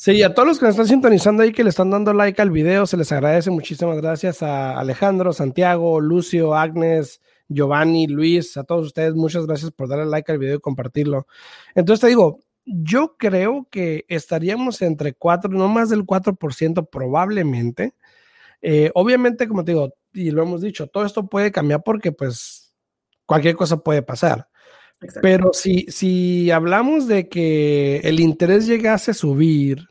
Sí, 0.00 0.22
a 0.22 0.32
todos 0.32 0.46
los 0.46 0.58
que 0.60 0.66
nos 0.66 0.74
están 0.74 0.86
sintonizando 0.86 1.42
ahí, 1.42 1.50
que 1.50 1.64
le 1.64 1.70
están 1.70 1.90
dando 1.90 2.12
like 2.12 2.40
al 2.40 2.52
video, 2.52 2.86
se 2.86 2.96
les 2.96 3.10
agradece. 3.10 3.50
Muchísimas 3.50 3.96
gracias 3.96 4.44
a 4.44 4.78
Alejandro, 4.78 5.32
Santiago, 5.32 6.00
Lucio, 6.00 6.54
Agnes, 6.54 7.20
Giovanni, 7.48 8.06
Luis, 8.06 8.56
a 8.56 8.62
todos 8.62 8.86
ustedes. 8.86 9.14
Muchas 9.14 9.44
gracias 9.44 9.72
por 9.72 9.88
darle 9.88 10.06
like 10.06 10.30
al 10.30 10.38
video 10.38 10.54
y 10.54 10.60
compartirlo. 10.60 11.26
Entonces 11.74 12.00
te 12.00 12.06
digo, 12.06 12.38
yo 12.64 13.16
creo 13.18 13.66
que 13.72 14.04
estaríamos 14.06 14.82
entre 14.82 15.14
4, 15.14 15.50
no 15.50 15.66
más 15.66 15.90
del 15.90 16.06
4% 16.06 16.88
probablemente. 16.88 17.94
Eh, 18.62 18.92
obviamente, 18.94 19.48
como 19.48 19.64
te 19.64 19.72
digo, 19.72 19.94
y 20.12 20.30
lo 20.30 20.44
hemos 20.44 20.60
dicho, 20.60 20.86
todo 20.86 21.06
esto 21.06 21.26
puede 21.26 21.50
cambiar 21.50 21.82
porque 21.82 22.12
pues 22.12 22.72
cualquier 23.26 23.56
cosa 23.56 23.78
puede 23.78 24.02
pasar. 24.02 24.48
Pero 25.22 25.52
si, 25.52 25.86
si 25.88 26.52
hablamos 26.52 27.06
de 27.08 27.28
que 27.28 27.98
el 27.98 28.20
interés 28.20 28.66
llegase 28.66 29.12
a 29.12 29.14
subir, 29.14 29.87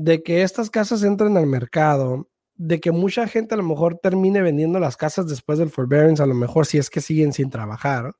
de 0.00 0.22
que 0.22 0.42
estas 0.42 0.70
casas 0.70 1.02
entren 1.02 1.36
al 1.36 1.48
mercado, 1.48 2.30
de 2.54 2.78
que 2.78 2.92
mucha 2.92 3.26
gente 3.26 3.54
a 3.54 3.58
lo 3.58 3.64
mejor 3.64 3.98
termine 4.00 4.40
vendiendo 4.42 4.78
las 4.78 4.96
casas 4.96 5.26
después 5.26 5.58
del 5.58 5.70
forbearance, 5.70 6.22
a 6.22 6.26
lo 6.26 6.34
mejor 6.34 6.66
si 6.66 6.78
es 6.78 6.88
que 6.88 7.00
siguen 7.00 7.32
sin 7.32 7.50
trabajar. 7.50 8.14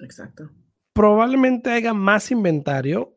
Exacto. 0.00 0.50
probablemente 0.92 1.70
haya 1.70 1.94
más 1.94 2.32
inventario 2.32 3.16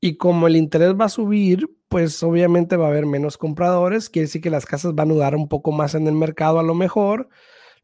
y 0.00 0.16
como 0.16 0.48
el 0.48 0.56
interés 0.56 0.94
va 1.00 1.04
a 1.04 1.08
subir, 1.08 1.68
pues 1.88 2.20
obviamente 2.24 2.76
va 2.76 2.86
a 2.86 2.90
haber 2.90 3.06
menos 3.06 3.38
compradores, 3.38 4.10
quiere 4.10 4.26
decir 4.26 4.42
que 4.42 4.50
las 4.50 4.66
casas 4.66 4.96
van 4.96 5.10
a 5.10 5.14
dudar 5.14 5.36
un 5.36 5.48
poco 5.48 5.70
más 5.70 5.94
en 5.94 6.08
el 6.08 6.14
mercado 6.14 6.58
a 6.58 6.64
lo 6.64 6.74
mejor, 6.74 7.28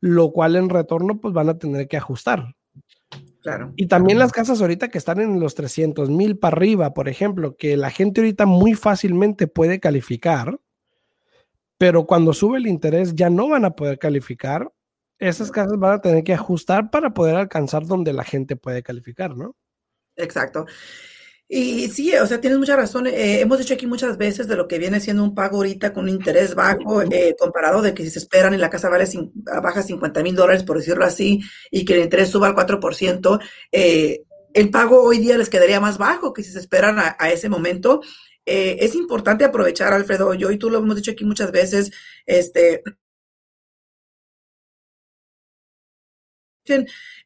lo 0.00 0.32
cual 0.32 0.56
en 0.56 0.70
retorno 0.70 1.20
pues 1.20 1.32
van 1.32 1.50
a 1.50 1.58
tener 1.58 1.86
que 1.86 1.96
ajustar. 1.96 2.55
Claro. 3.46 3.72
Y 3.76 3.86
también 3.86 4.18
las 4.18 4.32
casas 4.32 4.60
ahorita 4.60 4.88
que 4.88 4.98
están 4.98 5.20
en 5.20 5.38
los 5.38 5.54
300 5.54 6.10
mil 6.10 6.36
para 6.36 6.56
arriba, 6.56 6.92
por 6.92 7.08
ejemplo, 7.08 7.56
que 7.56 7.76
la 7.76 7.90
gente 7.90 8.20
ahorita 8.20 8.44
muy 8.44 8.74
fácilmente 8.74 9.46
puede 9.46 9.78
calificar, 9.78 10.58
pero 11.78 12.06
cuando 12.06 12.32
sube 12.32 12.58
el 12.58 12.66
interés 12.66 13.14
ya 13.14 13.30
no 13.30 13.48
van 13.48 13.64
a 13.64 13.76
poder 13.76 14.00
calificar. 14.00 14.72
Esas 15.20 15.52
casas 15.52 15.78
van 15.78 15.92
a 15.92 16.00
tener 16.00 16.24
que 16.24 16.34
ajustar 16.34 16.90
para 16.90 17.14
poder 17.14 17.36
alcanzar 17.36 17.86
donde 17.86 18.12
la 18.12 18.24
gente 18.24 18.56
puede 18.56 18.82
calificar, 18.82 19.36
¿no? 19.36 19.54
Exacto. 20.16 20.66
Y 21.48 21.88
sí, 21.88 22.12
o 22.16 22.26
sea, 22.26 22.40
tienes 22.40 22.58
mucha 22.58 22.74
razón. 22.74 23.06
Eh, 23.06 23.40
hemos 23.40 23.58
dicho 23.58 23.74
aquí 23.74 23.86
muchas 23.86 24.18
veces 24.18 24.48
de 24.48 24.56
lo 24.56 24.66
que 24.66 24.78
viene 24.78 24.98
siendo 24.98 25.22
un 25.22 25.34
pago 25.34 25.58
ahorita 25.58 25.92
con 25.92 26.04
un 26.04 26.10
interés 26.10 26.54
bajo, 26.56 27.02
eh, 27.02 27.36
comparado 27.38 27.82
de 27.82 27.94
que 27.94 28.02
si 28.02 28.10
se 28.10 28.18
esperan 28.18 28.54
y 28.54 28.56
la 28.56 28.70
casa 28.70 28.88
vale 28.88 29.06
baja 29.62 29.82
50 29.82 30.22
mil 30.22 30.34
dólares, 30.34 30.64
por 30.64 30.78
decirlo 30.78 31.04
así, 31.04 31.40
y 31.70 31.84
que 31.84 31.94
el 31.94 32.02
interés 32.02 32.30
suba 32.30 32.48
al 32.48 32.54
4%, 32.54 33.38
eh, 33.70 34.24
el 34.54 34.70
pago 34.70 35.02
hoy 35.02 35.18
día 35.18 35.38
les 35.38 35.50
quedaría 35.50 35.80
más 35.80 35.98
bajo 35.98 36.32
que 36.32 36.42
si 36.42 36.50
se 36.50 36.58
esperan 36.58 36.98
a, 36.98 37.16
a 37.18 37.30
ese 37.30 37.48
momento. 37.48 38.00
Eh, 38.46 38.78
es 38.80 38.94
importante 38.94 39.44
aprovechar, 39.44 39.92
Alfredo, 39.92 40.32
yo 40.34 40.52
y 40.52 40.58
tú 40.58 40.70
lo 40.70 40.78
hemos 40.78 40.96
dicho 40.96 41.10
aquí 41.10 41.24
muchas 41.24 41.50
veces, 41.50 41.90
este, 42.26 42.82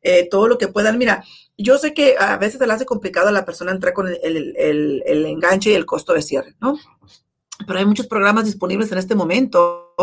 eh, 0.02 0.28
todo 0.30 0.49
lo 0.49 0.59
que 0.59 0.68
puedan. 0.68 0.99
Mira, 0.99 1.25
yo 1.56 1.78
sé 1.78 1.92
que 1.92 2.16
a 2.18 2.37
veces 2.37 2.59
se 2.59 2.66
le 2.66 2.73
hace 2.73 2.87
complicado 2.87 3.28
a 3.28 3.32
la 3.32 3.44
persona 3.44 3.73
entrar 3.73 3.92
con 3.92 4.09
el, 4.09 4.54
el, 4.56 5.02
el, 5.04 5.26
enganche 5.26 5.70
y 5.70 5.75
el 5.75 5.87
costo 5.87 6.14
de 6.14 6.23
cierre, 6.23 6.54
¿no? 6.61 6.78
Pero 7.66 7.78
hay 7.78 7.85
muchos 7.85 8.06
programas 8.06 8.47
disponibles 8.47 8.90
en 8.92 8.99
este 8.99 9.14
momento. 9.14 9.94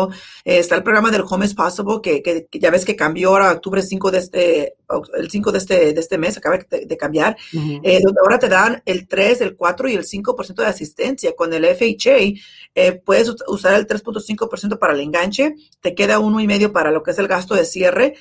está 0.44 0.76
el 0.76 0.84
programa 0.84 1.10
del 1.10 1.24
Home 1.28 1.44
is 1.44 1.54
Possible, 1.54 2.00
que, 2.00 2.22
que, 2.22 2.46
ya 2.58 2.70
ves 2.70 2.84
que 2.84 2.94
cambió 2.94 3.30
ahora 3.30 3.50
octubre 3.50 3.82
5 3.82 4.10
de 4.12 4.18
este, 4.18 4.76
el 5.16 5.28
5 5.28 5.50
de 5.52 5.58
este, 5.58 5.92
de 5.92 6.00
este 6.00 6.18
mes, 6.18 6.38
acaba 6.38 6.58
de, 6.58 6.96
cambiar, 6.96 7.36
eh, 7.52 8.00
donde 8.00 8.20
ahora 8.22 8.38
te 8.38 8.48
dan 8.48 8.80
el 8.84 9.08
3, 9.08 9.40
el 9.40 9.56
4 9.56 9.88
y 9.88 9.94
el 9.94 10.04
5% 10.04 10.54
de 10.54 10.66
asistencia. 10.66 11.34
Con 11.34 11.52
el 11.52 11.64
FHA 11.64 12.40
eh, 12.76 12.92
puedes 13.04 13.34
usar 13.48 13.74
el 13.74 13.88
3.5% 13.88 14.78
para 14.78 14.92
el 14.92 15.00
enganche, 15.00 15.56
te 15.80 15.94
queda 15.96 16.20
uno 16.20 16.38
y 16.40 16.46
medio 16.46 16.72
para 16.72 16.92
lo 16.92 17.02
que 17.02 17.10
es 17.10 17.18
el 17.18 17.26
gasto 17.26 17.54
de 17.54 17.64
cierre. 17.64 18.14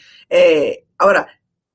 Eh, 0.98 1.04
ahora, 1.04 1.28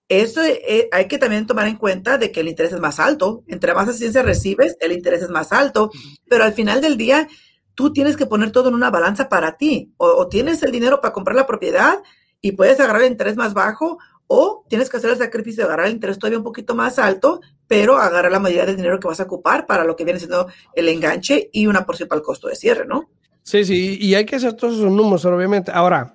eso 0.08 0.42
eh, 0.44 0.88
hay 0.92 1.08
que 1.08 1.18
también 1.18 1.46
tomar 1.46 1.66
en 1.66 1.76
cuenta 1.76 2.18
de 2.18 2.30
que 2.30 2.40
el 2.40 2.48
interés 2.48 2.72
es 2.72 2.80
más 2.80 3.00
alto. 3.00 3.44
Entre 3.46 3.72
más 3.74 3.88
asistencia 3.88 4.22
recibes, 4.22 4.76
el 4.80 4.92
interés 4.92 5.22
es 5.22 5.30
más 5.30 5.52
alto. 5.52 5.90
Pero 6.28 6.44
al 6.44 6.52
final 6.52 6.80
del 6.80 6.96
día, 6.96 7.28
tú 7.74 7.92
tienes 7.92 8.16
que 8.16 8.26
poner 8.26 8.52
todo 8.52 8.68
en 8.68 8.74
una 8.74 8.90
balanza 8.90 9.28
para 9.28 9.56
ti. 9.56 9.92
O, 9.96 10.28
tienes 10.28 10.62
el 10.62 10.72
dinero 10.72 11.00
para 11.00 11.14
comprar 11.14 11.36
la 11.36 11.46
propiedad 11.46 11.98
y 12.40 12.52
puedes 12.52 12.78
agarrar 12.80 13.02
el 13.02 13.12
interés 13.12 13.36
más 13.36 13.54
bajo, 13.54 13.98
o 14.26 14.64
tienes 14.68 14.90
que 14.90 14.96
hacer 14.96 15.10
el 15.10 15.18
sacrificio 15.18 15.62
de 15.62 15.68
agarrar 15.68 15.86
el 15.86 15.92
interés 15.92 16.18
todavía 16.18 16.38
un 16.38 16.44
poquito 16.44 16.74
más 16.74 16.98
alto, 16.98 17.40
pero 17.68 17.98
agarrar 17.98 18.32
la 18.32 18.40
mayoría 18.40 18.66
del 18.66 18.76
dinero 18.76 18.98
que 18.98 19.06
vas 19.06 19.20
a 19.20 19.24
ocupar 19.24 19.66
para 19.66 19.84
lo 19.84 19.94
que 19.94 20.04
viene 20.04 20.18
siendo 20.18 20.48
el 20.74 20.88
enganche 20.88 21.50
y 21.52 21.66
una 21.66 21.86
porción 21.86 22.08
para 22.08 22.18
el 22.18 22.24
costo 22.24 22.48
de 22.48 22.56
cierre, 22.56 22.84
¿no? 22.84 23.08
Sí, 23.44 23.64
sí, 23.64 23.98
y 24.00 24.14
hay 24.14 24.24
que 24.24 24.36
hacer 24.36 24.54
todos 24.54 24.74
esos 24.74 24.90
números, 24.90 25.24
obviamente. 25.24 25.70
Ahora, 25.72 26.14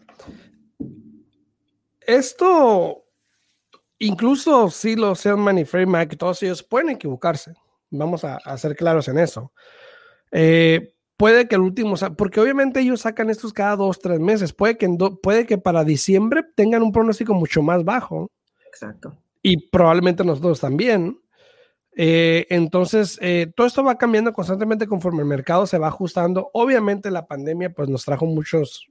esto 2.07 3.03
incluso 3.99 4.69
si 4.69 4.95
los 4.95 5.19
Selman 5.19 5.59
y 5.59 5.65
Freddie 5.65 5.85
Mac, 5.85 6.17
todos 6.17 6.41
ellos 6.43 6.63
pueden 6.63 6.89
equivocarse. 6.89 7.53
Vamos 7.89 8.23
a, 8.23 8.57
ser 8.57 8.75
claros 8.75 9.07
en 9.07 9.17
eso. 9.17 9.51
Eh, 10.31 10.93
puede 11.15 11.47
que 11.47 11.55
el 11.55 11.61
último, 11.61 11.95
porque 12.17 12.39
obviamente 12.39 12.81
ellos 12.81 13.01
sacan 13.01 13.29
estos 13.29 13.53
cada 13.53 13.75
dos, 13.75 13.99
tres 13.99 14.19
meses. 14.19 14.53
Puede 14.53 14.77
que, 14.77 14.89
puede 15.21 15.45
que 15.45 15.57
para 15.57 15.83
diciembre 15.83 16.43
tengan 16.55 16.83
un 16.83 16.91
pronóstico 16.91 17.33
mucho 17.33 17.61
más 17.61 17.83
bajo. 17.83 18.29
Exacto. 18.67 19.17
Y 19.41 19.69
probablemente 19.69 20.23
nosotros 20.23 20.59
también. 20.59 21.19
Eh, 21.95 22.45
entonces, 22.49 23.17
eh, 23.21 23.51
todo 23.55 23.65
esto 23.65 23.83
va 23.83 23.97
cambiando 23.97 24.33
constantemente 24.33 24.85
conforme 24.85 25.21
el 25.21 25.27
mercado 25.27 25.65
se 25.65 25.79
va 25.79 25.87
ajustando. 25.87 26.51
Obviamente 26.53 27.09
la 27.09 27.25
pandemia 27.25 27.71
pues 27.71 27.89
nos 27.89 28.05
trajo 28.05 28.25
muchas 28.25 28.81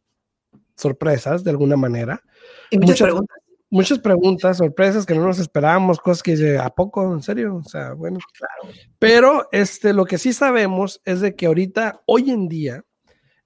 sorpresas 0.74 1.44
de 1.44 1.50
alguna 1.50 1.76
manera. 1.76 2.22
Y 2.70 2.79
muchas 2.79 3.00
preguntas 3.00 3.37
muchas 3.70 3.98
preguntas, 3.98 4.59
sorpresas 4.59 5.05
que 5.05 5.14
no 5.14 5.26
nos 5.26 5.38
esperábamos, 5.38 5.98
cosas 5.98 6.22
que 6.22 6.59
¿a 6.59 6.70
poco? 6.70 7.12
¿En 7.12 7.22
serio? 7.22 7.57
O 7.57 7.64
sea, 7.64 7.92
bueno, 7.92 8.18
claro. 8.33 8.74
Pero 8.98 9.48
este, 9.52 9.92
lo 9.92 10.05
que 10.05 10.18
sí 10.18 10.33
sabemos 10.33 11.00
es 11.05 11.20
de 11.20 11.35
que 11.35 11.46
ahorita, 11.46 12.02
hoy 12.07 12.31
en 12.31 12.48
día, 12.48 12.85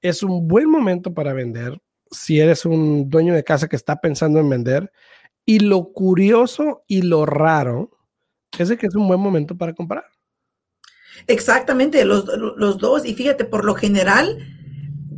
es 0.01 0.23
un 0.23 0.49
buen 0.49 0.69
momento 0.69 1.13
para 1.13 1.33
vender 1.33 1.79
si 2.11 2.41
eres 2.41 2.65
un 2.65 3.09
dueño 3.09 3.35
de 3.35 3.45
casa 3.45 3.69
que 3.69 3.77
está 3.77 4.01
pensando 4.01 4.41
en 4.41 4.49
vender. 4.49 4.93
Y 5.45 5.61
lo 5.61 5.93
curioso 5.93 6.85
y 6.87 7.03
lo 7.03 7.27
raro 7.27 7.91
es 8.59 8.69
de 8.69 8.77
que 8.77 8.87
es 8.87 8.95
un 8.95 9.09
buen 9.09 9.21
momento 9.21 9.57
para 9.57 9.75
comprar. 9.75 10.05
Exactamente, 11.27 12.05
los, 12.05 12.27
los 12.57 12.79
dos. 12.79 13.05
Y 13.05 13.15
fíjate, 13.15 13.45
por 13.45 13.65
lo 13.65 13.75
general, 13.75 14.39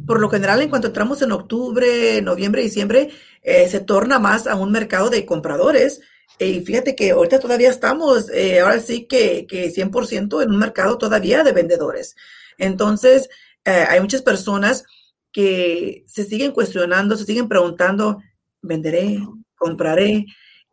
por 0.06 0.20
lo 0.20 0.28
general, 0.28 0.60
en 0.60 0.68
cuanto 0.68 0.88
entramos 0.88 1.22
en 1.22 1.32
octubre, 1.32 2.20
noviembre, 2.22 2.62
diciembre, 2.62 3.10
eh, 3.42 3.68
se 3.68 3.80
torna 3.80 4.18
más 4.18 4.46
a 4.46 4.56
un 4.56 4.72
mercado 4.72 5.10
de 5.10 5.26
compradores. 5.26 6.00
Y 6.38 6.60
fíjate 6.60 6.94
que 6.96 7.10
ahorita 7.12 7.38
todavía 7.38 7.70
estamos, 7.70 8.30
eh, 8.30 8.60
ahora 8.60 8.80
sí 8.80 9.06
que, 9.06 9.46
que 9.46 9.70
100% 9.70 10.42
en 10.42 10.50
un 10.50 10.58
mercado 10.58 10.98
todavía 10.98 11.44
de 11.44 11.52
vendedores. 11.52 12.16
Entonces, 12.58 13.28
eh, 13.64 13.84
hay 13.88 14.00
muchas 14.00 14.22
personas 14.22 14.84
que 15.30 16.04
se 16.06 16.24
siguen 16.24 16.52
cuestionando, 16.52 17.16
se 17.16 17.24
siguen 17.24 17.48
preguntando, 17.48 18.18
¿venderé? 18.60 19.18
¿Compraré? 19.56 20.26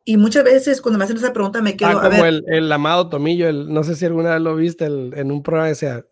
Y 0.06 0.18
muchas 0.18 0.44
veces 0.44 0.82
cuando 0.82 0.98
me 0.98 1.06
hacen 1.06 1.18
esa 1.18 1.34
pregunta 1.34 1.62
me 1.62 1.78
quedo... 1.78 2.00
Ah, 2.00 2.10
como 2.10 2.26
El, 2.26 2.44
el, 2.48 2.72
amado 2.72 3.10
Tomillo, 3.10 3.52
no 3.54 3.84
sé 3.84 3.96
si 3.96 4.06
alguna 4.06 4.34
vez 4.34 4.42
lo 4.42 4.56
viste 4.56 4.86
en 4.86 5.32
un 5.32 5.44
programa, 5.44 5.70
decía, 5.70 6.06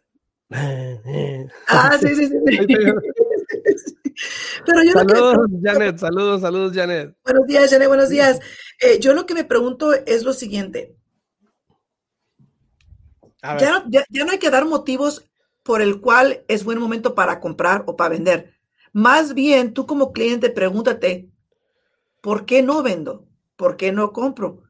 ah, 0.51 1.97
sí, 2.01 2.15
sí, 2.15 2.27
sí. 2.27 2.33
Pero 4.65 4.83
yo 4.83 4.91
saludos, 4.93 5.47
Janet, 5.62 5.97
saludos, 5.99 6.41
saludos, 6.41 6.73
Janet. 6.75 7.15
Buenos 7.23 7.45
días, 7.47 7.69
Janet, 7.69 7.88
buenos 7.88 8.10
días. 8.10 8.39
Eh, 8.79 8.99
yo 8.99 9.13
lo 9.13 9.25
que 9.25 9.33
me 9.33 9.43
pregunto 9.43 9.93
es 9.93 10.23
lo 10.23 10.33
siguiente. 10.33 10.95
Ya, 13.43 13.86
ya, 13.88 14.25
no 14.25 14.31
hay 14.31 14.39
que 14.39 14.49
dar 14.49 14.65
motivos 14.65 15.29
por 15.63 15.81
el 15.81 16.01
cual 16.01 16.43
es 16.47 16.63
buen 16.63 16.79
momento 16.79 17.13
para 17.13 17.39
comprar 17.39 17.83
o 17.86 17.95
para 17.95 18.10
vender. 18.10 18.53
Más 18.91 19.33
bien, 19.33 19.73
tú 19.73 19.86
como 19.86 20.12
cliente, 20.12 20.49
pregúntate, 20.49 21.29
¿por 22.21 22.45
qué 22.45 22.63
no 22.63 22.81
vendo? 22.81 23.27
¿Por 23.55 23.77
qué 23.77 23.91
no 23.91 24.12
compro? 24.12 24.63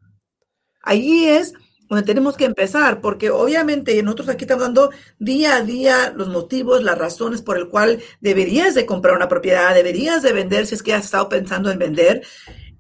Ahí 0.82 1.26
es 1.26 1.54
donde 1.90 2.06
tenemos 2.06 2.36
que 2.36 2.46
empezar, 2.46 3.02
porque 3.02 3.30
obviamente 3.30 4.02
nosotros 4.04 4.30
aquí 4.30 4.44
estamos 4.44 4.64
dando 4.64 4.92
día 5.20 5.56
a 5.56 5.62
día 5.62 6.14
los 6.16 6.28
motivos, 6.28 6.84
las 6.84 6.98
razones 6.98 7.42
por 7.42 7.58
el 7.58 7.70
cual 7.70 8.00
deberías 8.20 8.76
de 8.76 8.86
comprar 8.86 9.16
una 9.16 9.30
propiedad, 9.30 9.74
deberías 9.74 10.22
de 10.22 10.34
vender 10.34 10.68
si 10.68 10.76
es 10.76 10.84
que 10.84 10.94
has 10.94 11.06
estado 11.06 11.30
pensando 11.30 11.72
en 11.72 11.80
vender. 11.80 12.24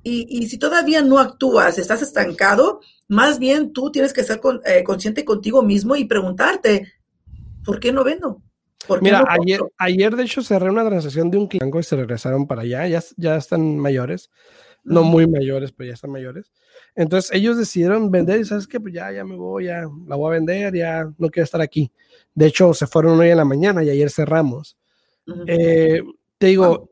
Y, 0.09 0.47
si 0.47 0.57
todavía 0.57 1.01
no 1.01 1.19
actúas, 1.19 1.77
estás 1.77 2.01
estancado, 2.01 2.79
más 3.09 3.39
bien 3.39 3.73
tú 3.73 3.91
tienes 3.91 4.13
que 4.13 4.23
ser 4.23 4.39
eh, 4.63 4.81
consciente 4.85 5.25
contigo 5.25 5.63
mismo 5.63 5.97
y 5.97 6.05
preguntarte, 6.05 6.93
¿por 7.65 7.81
qué 7.81 7.91
no 7.91 8.05
vendo? 8.05 8.41
Mira, 9.01 9.25
ayer, 9.27 9.59
ayer 9.77 10.15
de 10.15 10.23
hecho 10.23 10.41
cerré 10.41 10.69
una 10.69 10.87
transacción 10.87 11.29
de 11.29 11.37
un 11.37 11.47
cliente 11.47 11.77
y 11.77 11.83
se 11.83 11.97
regresaron 11.97 12.47
para 12.47 12.61
allá, 12.61 12.87
ya, 12.87 13.03
ya 13.17 13.35
están 13.35 13.77
mayores, 13.77 14.29
no 14.85 15.03
muy 15.03 15.27
mayores, 15.27 15.73
pero 15.73 15.89
ya 15.89 15.95
están 15.95 16.11
mayores. 16.11 16.53
Entonces 16.97 17.31
ellos 17.31 17.57
decidieron 17.57 18.09
vender 18.09 18.39
y 18.39 18.45
sabes 18.45 18.65
que 18.65 18.79
pues 18.79 18.91
ya, 18.91 19.11
ya 19.11 19.23
me 19.23 19.35
voy, 19.35 19.65
ya 19.65 19.83
la 20.07 20.15
voy 20.15 20.29
a 20.29 20.39
vender, 20.39 20.73
ya 20.73 21.03
no 21.19 21.29
quiero 21.29 21.43
estar 21.43 21.61
aquí. 21.61 21.91
De 22.33 22.47
hecho, 22.47 22.73
se 22.73 22.87
fueron 22.87 23.19
hoy 23.19 23.29
en 23.29 23.37
la 23.37 23.45
mañana 23.45 23.83
y 23.83 23.91
ayer 23.91 24.09
cerramos. 24.09 24.75
Eh, 25.45 26.01
te 26.39 26.47
digo, 26.47 26.89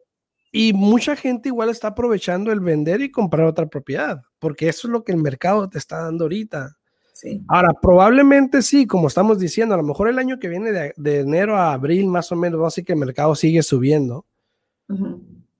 y 0.52 0.74
mucha 0.74 1.15
gente 1.15 1.50
igual 1.50 1.70
está 1.70 1.88
aprovechando 1.88 2.52
el 2.52 2.60
vender 2.60 3.02
y 3.02 3.12
comprar 3.12 3.48
otra 3.48 3.65
propiedad, 3.65 4.22
porque 4.38 4.70
eso 4.70 4.88
es 4.88 4.91
lo 4.91 5.04
que 5.04 5.12
el 5.12 5.18
mercado 5.18 5.68
te 5.68 5.80
está 5.80 6.04
dando 6.04 6.26
ahorita. 6.26 6.78
Sí. 7.13 7.44
Ahora, 7.48 7.74
probablemente 7.82 8.62
sí, 8.62 8.86
como 8.86 9.08
estamos 9.08 9.39
diciendo, 9.39 9.74
a 9.74 9.78
lo 9.78 9.84
mejor 9.84 10.08
el 10.08 10.20
año 10.20 10.38
que 10.38 10.50
viene 10.50 10.72
de, 10.72 11.20
enero 11.20 11.58
a 11.58 11.74
abril 11.74 12.06
más 12.06 12.32
o 12.32 12.36
menos, 12.36 12.62
va 12.62 12.68
a 12.68 12.72
ser 12.72 12.86
que 12.86 12.94
el 12.94 13.00
mercado 13.00 13.34
sigue 13.34 13.63
subiendo 13.63 14.28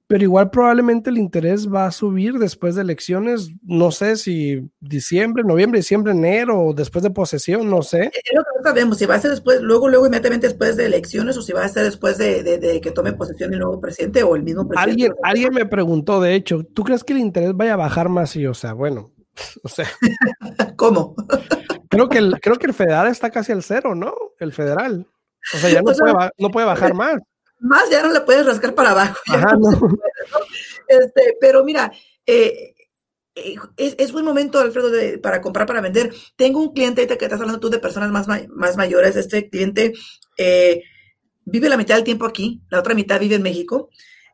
pero 0.08 0.24
igual 0.24 0.50
probablemente 0.50 1.10
el 1.10 1.18
interés 1.18 1.72
va 1.72 1.86
a 1.86 1.92
subir 1.92 2.34
después 2.34 2.76
de 2.76 2.82
elecciones, 2.82 3.50
no 3.64 3.92
sé 3.92 4.18
si 4.18 4.70
diciembre, 4.80 5.44
noviembre, 5.44 5.80
diciembre, 5.80 6.12
enero, 6.14 6.62
o 6.62 6.74
después 6.74 7.04
de 7.04 7.10
posesión, 7.10 7.70
no 7.70 7.82
sé. 7.82 8.12
Es 8.14 8.36
lo 8.36 8.44
que 8.44 8.50
no 8.58 8.64
sabemos, 8.64 8.98
si 8.98 9.06
va 9.06 9.16
a 9.16 9.20
ser 9.20 9.32
después, 9.32 9.62
luego, 9.62 9.90
luego 9.90 10.06
inmediatamente 10.06 10.48
después 10.48 10.78
de 10.78 10.86
elecciones, 10.86 11.38
o 11.38 11.42
si 11.42 11.54
va 11.54 11.64
a 11.64 11.70
ser 11.70 11.86
después 11.86 12.18
de, 12.18 12.80
que 12.82 12.92
tome 12.92 13.14
posesión 13.14 13.54
el 13.54 13.60
nuevo 13.60 13.80
presidente 13.80 14.24
o 14.24 14.36
el 14.36 14.44
mismo 14.44 14.68
presidente. 14.68 14.92
Alguien, 14.92 15.14
alguien 15.24 15.54
me 15.54 15.66
preguntó, 15.66 16.22
de 16.22 16.36
hecho, 16.36 16.64
¿tú 16.64 16.84
crees 16.84 17.04
que 17.04 17.14
el 17.14 17.20
interés 17.20 17.56
vaya 17.56 17.74
a 17.74 17.78
bajar 17.78 18.10
más? 18.10 18.36
Y, 18.36 18.46
o 18.46 18.54
sea, 18.54 18.74
bueno, 18.74 19.16
O 19.64 19.70
sea. 19.70 19.88
¿Cómo? 20.76 21.16
creo, 21.90 22.10
que 22.10 22.18
el, 22.18 22.40
creo 22.40 22.56
que 22.58 22.68
el 22.68 22.74
federal 22.74 23.08
está 23.08 23.30
casi 23.30 23.52
al 23.52 23.64
cero, 23.64 23.96
¿no? 23.96 24.14
El 24.40 24.54
federal. 24.54 25.08
O 25.54 25.58
sea, 25.58 25.70
ya 25.70 25.82
no, 25.82 25.94
puede, 25.94 26.30
no 26.38 26.50
puede 26.50 26.66
bajar 26.66 26.94
más. 26.96 27.18
Más 27.66 27.90
ya 27.90 28.04
no 28.04 28.14
le 28.14 28.22
puedes 28.22 28.46
rascar 28.46 28.76
para 28.76 28.92
abajo. 28.92 29.18
este, 30.88 31.36
pero 31.42 31.64
mira, 31.64 31.92
eh, 32.28 32.76
eh, 33.36 33.56
es, 33.76 34.12
buen 34.12 34.24
momento, 34.24 34.60
Alfredo, 34.60 34.92
para 35.22 35.42
comprar, 35.42 35.66
para 35.68 35.82
vender. 35.82 36.14
Tengo 36.36 36.62
un 36.62 36.74
cliente 36.74 37.06
que 37.08 37.26
estás 37.26 37.42
hablando 37.42 37.60
tú 37.60 37.70
de 37.70 37.80
personas 37.80 38.12
más, 38.12 38.28
más 38.50 38.78
mayores. 38.78 39.16
Este 39.16 39.50
cliente 39.50 39.94
eh, 40.38 40.84
vive 41.44 41.68
la 41.68 41.78
mitad 41.78 41.96
del 41.96 42.04
tiempo 42.04 42.26
aquí, 42.26 42.62
la 42.70 42.80
otra 42.80 42.94
mitad 42.94 43.20
vive 43.20 43.36
en 43.36 43.44
México. 43.44 43.90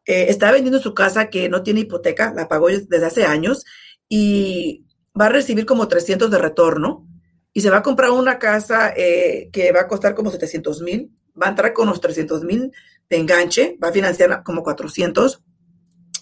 Eh, 0.06 0.26
está 0.30 0.52
vendiendo 0.52 0.80
su 0.80 0.94
casa 0.94 1.30
que 1.30 1.50
no 1.50 1.63
tiene 1.63 1.82
hipoteca, 1.82 2.34
la 2.34 2.48
pagó 2.48 2.67
desde 2.67 3.06
hace 3.06 3.26
años 3.26 3.63
y 4.08 4.86
va 5.20 5.28
a 5.28 5.30
recibir 5.30 5.65
como 5.65 5.88
300 5.88 6.30
de 6.30 6.38
retorno 6.38 7.08
y 7.54 7.62
se 7.62 7.70
va 7.70 7.78
a 7.78 7.84
comprar 7.84 8.12
una 8.12 8.39
casa 8.39 8.94
que 8.94 9.72
va 9.74 9.82
a 9.82 9.88
costar 9.88 10.15
como 10.15 10.32
700 10.32 10.82
mil, 10.82 11.12
va 11.41 11.48
a 11.48 11.50
entrar 11.50 11.74
con 11.74 11.88
los 11.88 12.00
300 12.00 12.44
mil 12.44 12.72
de 13.12 13.21
enganche, 13.21 13.78
va 13.84 13.89
a 13.89 13.93
financiar 13.93 14.41
como 14.43 14.63
400, 14.63 15.43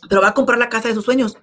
pero 0.10 0.22
va 0.22 0.30
a 0.30 0.34
comprar 0.34 0.60
la 0.60 0.70
casa 0.70 0.90
de 0.90 0.96
sus 0.96 1.06
sueños 1.06 1.38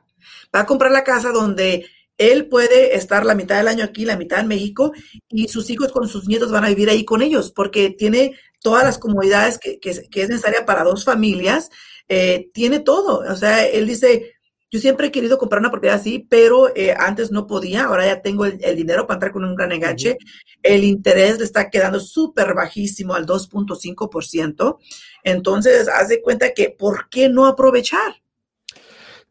va 0.54 0.61
a 0.61 0.66
comprar 0.66 0.90
la 0.90 1.04
casa 1.04 1.30
donde 1.32 1.87
él 2.18 2.48
puede 2.48 2.96
estar 2.96 3.26
la 3.26 3.35
mitad 3.35 3.59
del 3.59 3.68
año 3.68 3.85
aquí, 3.85 4.04
la 4.04 4.16
mitad 4.16 4.40
en 4.40 4.48
México, 4.48 4.92
y 5.28 5.48
sus 5.48 5.68
hijos 5.68 5.92
con 5.92 6.09
sus 6.09 6.26
nietos 6.26 6.50
van 6.50 6.64
a 6.64 6.68
vivir 6.68 6.88
ahí 6.88 7.04
con 7.04 7.22
ellos, 7.22 7.52
porque 7.52 7.90
tiene 7.90 8.35
todas 8.62 8.85
las 8.85 8.98
comodidades 8.98 9.59
que, 9.59 9.78
es 9.82 10.28
necesaria 10.28 10.64
para 10.64 10.85
dos 10.85 11.04
familias, 11.04 11.70
eh, 12.09 12.48
tiene 12.54 12.80
todo. 12.80 13.22
O 13.30 13.37
sea, 13.37 13.66
él 13.66 13.87
dice, 13.87 14.37
yo 14.70 14.80
siempre 14.80 15.06
he 15.09 15.12
querido 15.12 15.38
comprar 15.38 15.61
una 15.61 15.70
propiedad 15.70 15.96
así, 15.96 16.26
pero 16.28 16.74
eh, 16.74 16.94
antes 16.98 17.30
no 17.30 17.46
podía, 17.46 17.85
ahora 17.85 18.06
ya 18.06 18.22
tengo 18.22 18.46
el, 18.46 18.76
dinero 18.76 19.06
para 19.06 19.16
entrar 19.16 19.32
con 19.32 19.44
un 19.44 19.54
gran 19.54 19.72
enganche. 19.72 20.16
El 20.62 20.85
interés 20.85 21.38
le 21.38 21.44
está 21.44 21.70
quedando 21.70 22.00
súper 22.00 22.54
bajísimo 22.54 23.14
al 23.14 23.26
2.5%. 23.26 24.78
Entonces, 25.26 25.88
haz 25.88 26.08
de 26.08 26.22
cuenta 26.22 26.54
que, 26.54 26.70
¿por 26.70 27.08
qué 27.08 27.28
no 27.28 27.46
aprovechar? 27.46 28.14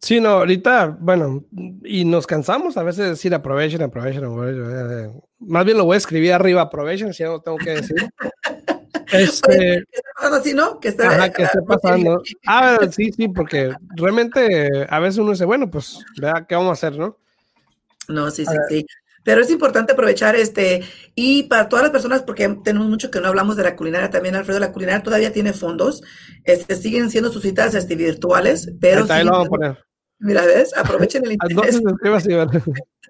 Sí, 0.01 0.19
no, 0.19 0.29
ahorita, 0.31 0.97
bueno, 0.99 1.45
y 1.85 2.03
nos 2.03 2.27
cansamos 2.27 2.75
a 2.75 2.83
veces 2.83 3.03
de 3.05 3.09
decir 3.11 3.33
aprovechen, 3.33 3.81
aprovechen, 3.81 4.25
aprovechen. 4.25 5.21
Más 5.39 5.63
bien 5.63 5.77
lo 5.77 5.85
voy 5.85 5.95
a 5.95 5.97
escribir 5.97 6.33
arriba, 6.33 6.63
aprovechen, 6.63 7.13
si 7.13 7.23
ya 7.23 7.29
no 7.29 7.41
tengo 7.41 7.57
que 7.57 7.71
decir. 7.71 7.95
Este, 9.11 9.85
¿Qué 9.91 9.97
está 9.97 10.09
pasando 10.15 10.37
así, 10.37 10.53
no? 10.53 10.79
Que 10.79 10.87
está, 10.87 11.07
ajá, 11.07 11.31
que 11.31 11.43
esté 11.43 11.61
pasando. 11.61 12.21
Ah, 12.47 12.79
sí, 12.91 13.11
sí, 13.11 13.27
porque 13.27 13.71
realmente 13.95 14.87
a 14.89 14.99
veces 14.99 15.19
uno 15.19 15.31
dice, 15.31 15.45
bueno, 15.45 15.69
pues, 15.69 15.99
vea, 16.19 16.45
¿qué 16.49 16.55
vamos 16.55 16.71
a 16.71 16.73
hacer, 16.73 16.97
no? 16.97 17.15
No, 18.07 18.31
sí, 18.31 18.45
sí, 18.45 18.55
sí. 18.67 18.85
Pero 19.25 19.41
es 19.41 19.49
importante 19.49 19.93
aprovechar 19.93 20.35
este, 20.35 20.83
y 21.15 21.43
para 21.43 21.67
todas 21.67 21.83
las 21.83 21.91
personas, 21.91 22.21
porque 22.21 22.47
tenemos 22.63 22.87
mucho 22.87 23.09
que 23.09 23.19
no 23.19 23.27
hablamos 23.27 23.57
de 23.57 23.63
la 23.63 23.75
culinaria 23.75 24.11
también, 24.11 24.35
Alfredo, 24.35 24.59
la 24.59 24.71
culinaria 24.71 25.01
todavía 25.01 25.33
tiene 25.33 25.51
fondos, 25.51 26.03
este, 26.43 26.75
siguen 26.75 27.09
siendo 27.09 27.31
sus 27.31 27.41
citas 27.41 27.73
este, 27.73 27.95
virtuales, 27.95 28.71
pero... 28.79 29.07
Ahí, 29.09 29.25
lo 29.25 29.31
vamos 29.31 29.47
a 29.47 29.49
poner. 29.49 29.77
Mira, 30.19 30.45
¿ves? 30.45 30.77
Aprovechen 30.77 31.25
el 31.25 31.31
interés. 31.41 31.81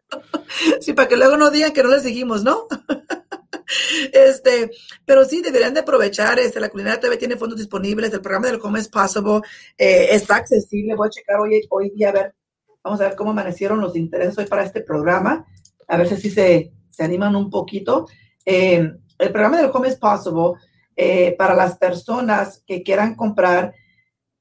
sí, 0.79 0.93
para 0.93 1.07
que 1.07 1.17
luego 1.17 1.37
no 1.37 1.51
digan 1.51 1.73
que 1.73 1.83
no 1.83 1.89
les 1.89 2.03
seguimos, 2.03 2.43
¿no? 2.43 2.67
este, 4.13 4.71
pero 5.05 5.25
sí, 5.25 5.41
deberían 5.41 5.73
de 5.73 5.81
aprovechar, 5.81 6.39
este, 6.39 6.61
la 6.61 6.69
culinaria 6.69 6.99
todavía 6.99 7.19
tiene 7.19 7.35
fondos 7.35 7.57
disponibles, 7.57 8.13
el 8.13 8.21
programa 8.21 8.47
del 8.47 8.59
Home 8.61 8.79
is 8.79 8.87
Possible 8.87 9.41
eh, 9.77 10.07
está 10.11 10.37
accesible, 10.37 10.95
voy 10.95 11.07
a 11.07 11.11
checar 11.11 11.39
hoy, 11.39 11.61
hoy 11.69 11.91
día, 11.91 12.09
a 12.09 12.13
ver, 12.13 12.35
vamos 12.83 13.01
a 13.01 13.07
ver 13.07 13.15
cómo 13.15 13.31
amanecieron 13.31 13.81
los 13.81 13.95
intereses 13.95 14.37
hoy 14.37 14.45
para 14.45 14.63
este 14.63 14.81
programa, 14.81 15.45
a 15.87 15.97
ver 15.97 16.07
si 16.07 16.29
se, 16.29 16.71
se 16.89 17.03
animan 17.03 17.35
un 17.35 17.49
poquito. 17.49 18.07
Eh, 18.45 18.91
el 19.17 19.31
programa 19.31 19.57
del 19.57 19.71
Home 19.73 19.87
is 19.87 19.95
Possible, 19.95 20.53
eh, 20.95 21.35
para 21.37 21.55
las 21.55 21.77
personas 21.77 22.63
que 22.65 22.83
quieran 22.83 23.15
comprar, 23.15 23.73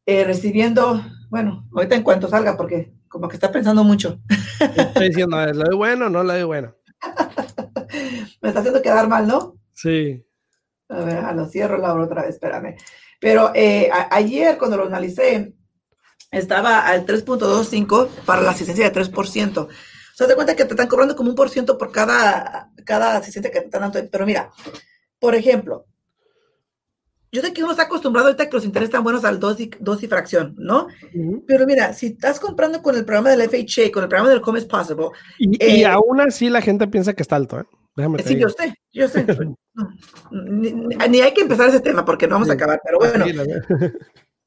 recibiendo 0.06 1.02
bueno, 1.34 1.66
ahorita 1.74 1.96
en 1.96 2.04
cuanto 2.04 2.28
salga, 2.28 2.56
porque 2.56 2.94
como 3.08 3.26
que 3.26 3.34
está 3.34 3.50
pensando 3.50 3.82
mucho. 3.82 4.20
Estoy 4.60 5.08
diciendo, 5.08 5.36
¿le 5.44 5.52
doy 5.52 5.76
bueno 5.76 6.06
o 6.06 6.08
no 6.08 6.22
le 6.22 6.34
doy 6.34 6.42
bueno? 6.44 6.76
Me 8.40 8.50
está 8.50 8.60
haciendo 8.60 8.80
quedar 8.80 9.08
mal, 9.08 9.26
¿no? 9.26 9.56
Sí. 9.72 10.24
A 10.88 11.00
ver, 11.00 11.18
a 11.18 11.32
lo 11.32 11.46
cierro 11.46 11.76
la 11.76 11.92
otra 11.92 12.22
vez, 12.22 12.36
espérame. 12.36 12.76
Pero 13.20 13.50
eh, 13.52 13.90
ayer 14.12 14.56
cuando 14.58 14.76
lo 14.76 14.86
analicé, 14.86 15.54
estaba 16.30 16.86
al 16.86 17.04
3.25 17.04 18.08
para 18.24 18.42
la 18.42 18.52
asistencia 18.52 18.88
de 18.88 19.00
3%. 19.00 19.66
O 20.14 20.16
sea, 20.16 20.28
te 20.28 20.36
cuenta 20.36 20.54
que 20.54 20.64
te 20.64 20.74
están 20.74 20.86
cobrando 20.86 21.16
como 21.16 21.30
un 21.30 21.34
por 21.34 21.50
ciento 21.50 21.76
por 21.76 21.90
cada, 21.90 22.70
cada 22.84 23.16
asistencia 23.16 23.50
que 23.50 23.58
te 23.58 23.64
están 23.66 23.80
dando. 23.80 23.98
Pero 24.08 24.24
mira, 24.24 24.48
por 25.18 25.34
ejemplo, 25.34 25.86
yo 27.32 27.42
sé 27.42 27.52
que 27.52 27.64
uno 27.64 27.72
está 27.72 27.82
acostumbrado 27.82 28.28
ahorita 28.28 28.48
que 28.48 28.54
los 28.54 28.64
intereses 28.64 28.90
están 28.90 29.02
buenos 29.02 29.24
al 29.24 29.40
2 29.40 29.60
y, 29.60 29.70
dos 29.80 30.00
y 30.04 30.06
fracción, 30.06 30.54
¿no? 30.56 30.86
Pero 31.48 31.66
mira, 31.66 31.92
si 31.92 32.06
estás 32.06 32.38
comprando 32.38 32.80
con 32.80 32.94
el 32.94 33.04
programa 33.04 33.30
del 33.30 33.50
FHA, 33.50 33.90
con 33.90 34.04
el 34.04 34.08
programa 34.08 34.30
del 34.30 34.40
Home 34.44 34.60
is 34.60 34.66
Possible. 34.66 35.08
Y, 35.40 35.60
eh, 35.60 35.84
aún 35.84 36.20
así 36.20 36.48
la 36.48 36.62
gente 36.62 36.86
piensa 36.86 37.12
que 37.12 37.22
está 37.22 37.34
alto, 37.34 37.58
¿eh? 37.58 37.64
Déjame 37.96 38.22
sí, 38.22 38.38
yo 38.38 38.48
sé, 38.48 38.74
yo 38.92 39.08
sé. 39.08 39.26
ni, 40.30 41.20
hay 41.20 41.34
que 41.34 41.40
empezar 41.40 41.68
ese 41.70 41.80
tema 41.80 42.04
porque 42.04 42.28
no 42.28 42.36
vamos 42.36 42.50
a 42.50 42.54
acabar, 42.54 42.80
pero 42.84 42.98
bueno. 42.98 43.24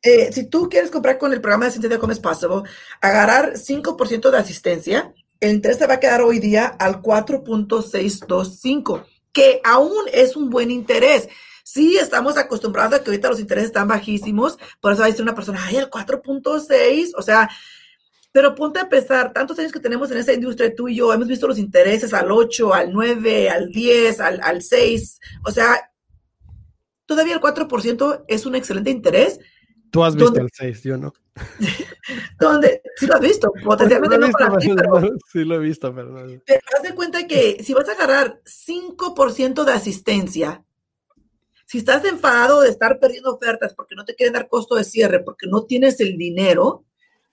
Eh, 0.03 0.31
si 0.31 0.47
tú 0.47 0.69
quieres 0.69 0.91
comprar 0.91 1.17
con 1.17 1.33
el 1.33 1.41
programa 1.41 1.65
de 1.65 1.69
asistencia 1.69 1.97
de 1.97 2.03
Home 2.03 2.13
is 2.13 2.19
Possible, 2.19 2.61
agarrar 3.01 3.53
5% 3.53 4.29
de 4.29 4.37
asistencia, 4.37 5.11
el 5.39 5.55
interés 5.55 5.77
te 5.77 5.87
va 5.87 5.95
a 5.95 5.99
quedar 5.99 6.21
hoy 6.21 6.39
día 6.39 6.67
al 6.67 7.01
4.625, 7.01 9.05
que 9.31 9.61
aún 9.63 10.05
es 10.11 10.35
un 10.35 10.49
buen 10.49 10.71
interés. 10.71 11.29
Sí, 11.63 11.97
estamos 11.97 12.37
acostumbrados 12.37 12.93
a 12.93 13.03
que 13.03 13.09
ahorita 13.09 13.29
los 13.29 13.39
intereses 13.39 13.67
están 13.67 13.87
bajísimos, 13.87 14.57
por 14.79 14.93
eso 14.93 15.01
va 15.01 15.07
a 15.07 15.09
decir 15.09 15.23
una 15.23 15.35
persona, 15.35 15.63
ay, 15.63 15.77
el 15.77 15.89
4.6, 15.89 17.11
o 17.15 17.21
sea, 17.21 17.49
pero 18.31 18.55
ponte 18.55 18.79
a 18.79 18.87
pesar, 18.87 19.33
tantos 19.33 19.59
años 19.59 19.71
que 19.71 19.79
tenemos 19.79 20.09
en 20.11 20.17
esa 20.17 20.33
industria, 20.33 20.73
tú 20.73 20.87
y 20.87 20.95
yo, 20.95 21.13
hemos 21.13 21.27
visto 21.27 21.47
los 21.47 21.59
intereses 21.59 22.13
al 22.13 22.31
8, 22.31 22.73
al 22.73 22.93
9, 22.93 23.49
al 23.49 23.69
10, 23.69 24.19
al, 24.21 24.39
al 24.41 24.61
6, 24.61 25.19
o 25.45 25.51
sea, 25.51 25.91
todavía 27.05 27.33
el 27.33 27.41
4% 27.41 28.23
es 28.27 28.45
un 28.45 28.55
excelente 28.55 28.91
interés. 28.91 29.39
Tú 29.91 30.03
has 30.03 30.15
visto 30.15 30.39
el 30.39 30.49
6, 30.51 30.83
yo 30.83 30.97
no. 30.97 31.13
donde, 32.39 32.81
sí 32.95 33.05
lo 33.05 33.15
has 33.15 33.21
visto, 33.21 33.51
potencialmente 33.63 34.17
no, 34.17 34.31
para 34.31 34.57
ti, 34.57 34.71
pero, 34.75 35.01
Sí 35.31 35.43
lo 35.43 35.55
he 35.55 35.59
visto, 35.59 35.93
pero. 35.93 36.13
Pero 36.45 36.61
haz 36.75 36.83
de 36.83 36.95
cuenta 36.95 37.27
que 37.27 37.63
si 37.63 37.73
vas 37.73 37.87
a 37.89 37.93
agarrar 37.93 38.41
5% 38.45 39.63
de 39.63 39.71
asistencia 39.71 40.63
si 41.67 41.79
estás 41.79 42.05
enfadado 42.05 42.61
de 42.61 42.69
estar 42.69 42.97
perdiendo 42.97 43.33
ofertas 43.33 43.73
porque 43.75 43.93
no 43.93 44.05
te 44.05 44.15
quieren 44.15 44.33
dar 44.33 44.47
costo 44.47 44.75
de 44.75 44.85
cierre, 44.85 45.19
porque 45.19 45.47
no 45.47 45.65
tienes 45.65 45.99
el 45.99 46.17
dinero, 46.17 46.85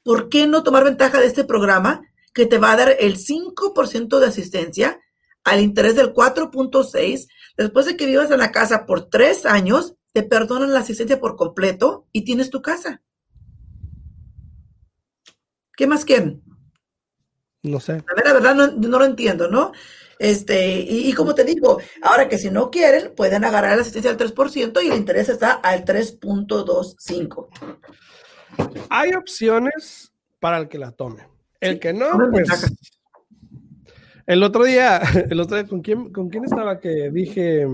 ¿por 0.02 0.28
qué 0.28 0.48
no 0.48 0.64
tomar 0.64 0.82
ventaja 0.82 1.20
de 1.20 1.26
este 1.26 1.44
programa 1.44 2.02
que 2.34 2.44
te 2.44 2.58
va 2.58 2.72
a 2.72 2.76
dar 2.76 2.96
el 2.98 3.16
5% 3.16 4.18
de 4.18 4.26
asistencia 4.26 5.00
al 5.44 5.60
interés 5.60 5.94
del 5.94 6.12
4.6? 6.12 7.28
Después 7.56 7.86
de 7.86 7.96
que 7.96 8.06
vivas 8.06 8.28
en 8.32 8.38
la 8.38 8.50
casa 8.50 8.86
por 8.86 9.08
tres 9.08 9.46
años, 9.46 9.94
te 10.14 10.22
perdonan 10.22 10.72
la 10.72 10.78
asistencia 10.80 11.20
por 11.20 11.36
completo 11.36 12.06
y 12.12 12.24
tienes 12.24 12.48
tu 12.48 12.62
casa. 12.62 13.02
¿Qué 15.76 15.88
más 15.88 16.04
quieren? 16.04 16.40
No 17.64 17.80
sé. 17.80 17.94
A 17.94 18.14
ver, 18.14 18.24
la 18.24 18.32
verdad 18.32 18.54
no, 18.54 18.68
no 18.68 18.98
lo 19.00 19.04
entiendo, 19.04 19.50
¿no? 19.50 19.72
Este, 20.20 20.78
y, 20.78 21.12
como 21.14 21.34
te 21.34 21.42
digo, 21.42 21.80
ahora 22.00 22.28
que 22.28 22.38
si 22.38 22.48
no 22.48 22.70
quieren, 22.70 23.12
pueden 23.16 23.44
agarrar 23.44 23.74
la 23.74 23.82
asistencia 23.82 24.12
al 24.12 24.16
3% 24.16 24.84
y 24.84 24.90
el 24.90 24.98
interés 24.98 25.28
está 25.28 25.54
al 25.54 25.84
3.25. 25.84 27.48
Hay 28.90 29.14
opciones 29.14 30.12
para 30.38 30.58
el 30.58 30.68
que 30.68 30.78
la 30.78 30.92
tome. 30.92 31.26
El 31.60 31.80
que 31.80 31.92
no, 31.92 32.06
pues. 32.30 32.76
El 34.26 34.44
otro 34.44 34.62
día, 34.62 34.98
el 35.28 35.40
otro 35.40 35.56
día, 35.56 35.66
¿con 35.66 35.82
quién, 35.82 36.12
¿con 36.12 36.28
quién 36.28 36.44
estaba 36.44 36.78
que 36.78 37.10
dije? 37.10 37.66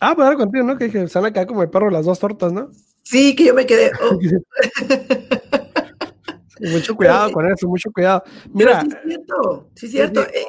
Ah, 0.00 0.14
pues 0.14 0.26
ahora 0.26 0.36
contigo, 0.36 0.64
¿no? 0.64 0.76
Que 0.76 0.86
dije, 0.86 1.08
se 1.08 1.18
van 1.18 1.26
a 1.26 1.32
quedar 1.32 1.46
como 1.46 1.62
el 1.62 1.70
perro 1.70 1.90
las 1.90 2.04
dos 2.04 2.18
tortas, 2.18 2.52
¿no? 2.52 2.70
Sí, 3.02 3.34
que 3.34 3.46
yo 3.46 3.54
me 3.54 3.66
quedé. 3.66 3.90
Oh. 4.02 4.18
mucho 6.60 6.96
cuidado 6.96 7.32
con 7.32 7.50
eso, 7.50 7.68
mucho 7.68 7.90
cuidado. 7.92 8.22
Mira. 8.52 8.82
sí 8.82 8.88
es 8.88 9.02
cierto, 9.04 9.70
sí 9.74 9.86
es 9.86 9.92
cierto. 9.92 10.22
Eh, 10.22 10.46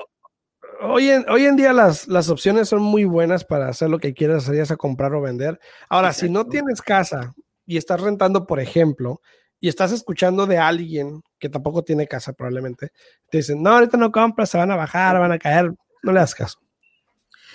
hoy, 0.82 1.10
en, 1.10 1.30
hoy 1.30 1.46
en 1.46 1.56
día 1.56 1.74
las, 1.74 2.08
las 2.08 2.30
opciones 2.30 2.70
son 2.70 2.82
muy 2.82 3.06
buenas 3.06 3.46
para 3.46 3.70
hacer 3.70 3.90
lo 3.90 4.00
que 4.00 4.14
quieras 4.14 4.44
hacer, 4.44 4.56
ya 4.56 4.66
sea 4.66 4.78
comprar 4.78 5.14
o 5.14 5.22
vender. 5.22 5.60
Ahora, 5.90 6.12
si 6.14 6.30
no 6.30 6.48
tienes 6.48 6.82
casa 6.82 7.34
y 7.66 7.78
estás 7.78 8.02
rentando, 8.02 8.46
por 8.48 8.60
ejemplo, 8.60 9.22
y 9.60 9.68
estás 9.68 9.92
escuchando 9.92 10.46
de 10.48 10.58
alguien 10.58 11.22
que 11.38 11.50
tampoco 11.50 11.84
tiene 11.84 12.08
casa 12.08 12.34
probablemente, 12.34 12.92
te 13.30 13.38
dicen, 13.38 13.62
no, 13.62 13.72
ahorita 13.72 13.98
no 13.98 14.12
compras, 14.12 14.50
se 14.50 14.58
van 14.58 14.72
a 14.72 14.76
bajar, 14.76 15.20
van 15.20 15.34
a 15.34 15.40
caer, 15.40 15.74
no 16.02 16.12
le 16.12 16.20
das 16.20 16.34
caso. 16.34 16.60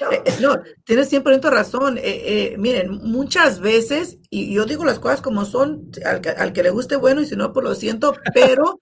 Eh, 0.01 0.23
eh, 0.25 0.35
no, 0.41 0.61
tienes 0.85 1.13
100% 1.13 1.51
razón. 1.51 1.99
Eh, 2.01 2.57
miren, 2.59 2.91
muchas 2.91 3.61
veces, 3.61 4.19
y 4.31 4.53
yo 4.53 4.65
digo 4.65 4.85
las 4.85 4.99
cosas 4.99 5.21
como 5.21 5.45
son, 5.45 5.91
al, 6.05 6.53
que 6.53 6.63
le 6.63 6.71
guste 6.71 6.97
bueno 6.97 7.21
y 7.21 7.27
si 7.27 7.37
no, 7.37 7.53
pues 7.53 7.65
lo 7.65 7.75
siento, 7.75 8.17
pero 8.35 8.81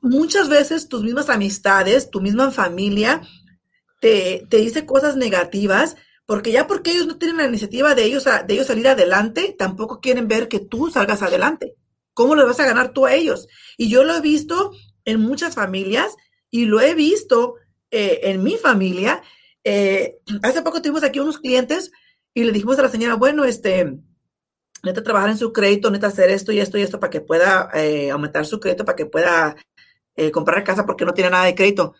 muchas 0.00 0.48
veces 0.48 0.88
tus 0.88 1.02
mismas 1.02 1.28
amistades, 1.28 2.10
tu 2.10 2.20
misma 2.20 2.50
familia, 2.50 3.22
te, 4.00 4.46
te 4.48 4.58
dice 4.58 4.86
cosas 4.86 5.16
negativas, 5.16 5.96
porque 6.26 6.52
ya 6.52 6.66
porque 6.66 6.92
ellos 6.92 7.06
no 7.06 7.18
tienen 7.18 7.38
la 7.38 7.46
iniciativa 7.46 7.94
de 7.94 8.04
ellos, 8.04 8.24
de 8.24 8.54
ellos 8.54 8.66
salir 8.66 8.88
adelante, 8.88 9.54
tampoco 9.58 10.00
quieren 10.00 10.28
ver 10.28 10.48
que 10.48 10.60
tú 10.60 10.90
salgas 10.90 11.22
adelante. 11.22 11.74
¿Cómo 12.14 12.36
le 12.36 12.44
vas 12.44 12.60
a 12.60 12.66
ganar 12.66 12.92
tú 12.92 13.06
a 13.06 13.14
ellos? 13.14 13.48
Y 13.76 13.88
yo 13.88 14.04
lo 14.04 14.14
he 14.14 14.20
visto 14.20 14.72
en 15.04 15.20
muchas 15.20 15.54
familias 15.54 16.14
y 16.50 16.66
lo 16.66 16.80
he 16.80 16.94
visto 16.94 17.54
en 17.90 18.42
mi 18.42 18.56
familia. 18.56 19.22
Eh, 19.64 20.18
hace 20.42 20.62
poco 20.62 20.82
tuvimos 20.82 21.04
aquí 21.04 21.20
unos 21.20 21.38
clientes 21.38 21.92
y 22.34 22.44
le 22.44 22.52
dijimos 22.52 22.78
a 22.78 22.82
la 22.82 22.88
señora, 22.88 23.14
bueno, 23.14 23.44
este, 23.44 23.84
necesita 24.82 25.02
trabajar 25.02 25.30
en 25.30 25.38
su 25.38 25.52
crédito, 25.52 25.90
necesita 25.90 26.08
hacer 26.08 26.30
esto 26.30 26.52
y 26.52 26.60
esto 26.60 26.78
y 26.78 26.82
esto 26.82 26.98
para 26.98 27.10
que 27.10 27.20
pueda 27.20 27.68
eh, 27.74 28.10
aumentar 28.10 28.44
su 28.46 28.60
crédito, 28.60 28.84
para 28.84 28.96
que 28.96 29.06
pueda 29.06 29.56
comprar 30.30 30.62
casa 30.62 30.84
porque 30.84 31.06
no 31.06 31.14
tiene 31.14 31.30
nada 31.30 31.46
de 31.46 31.54
crédito. 31.54 31.94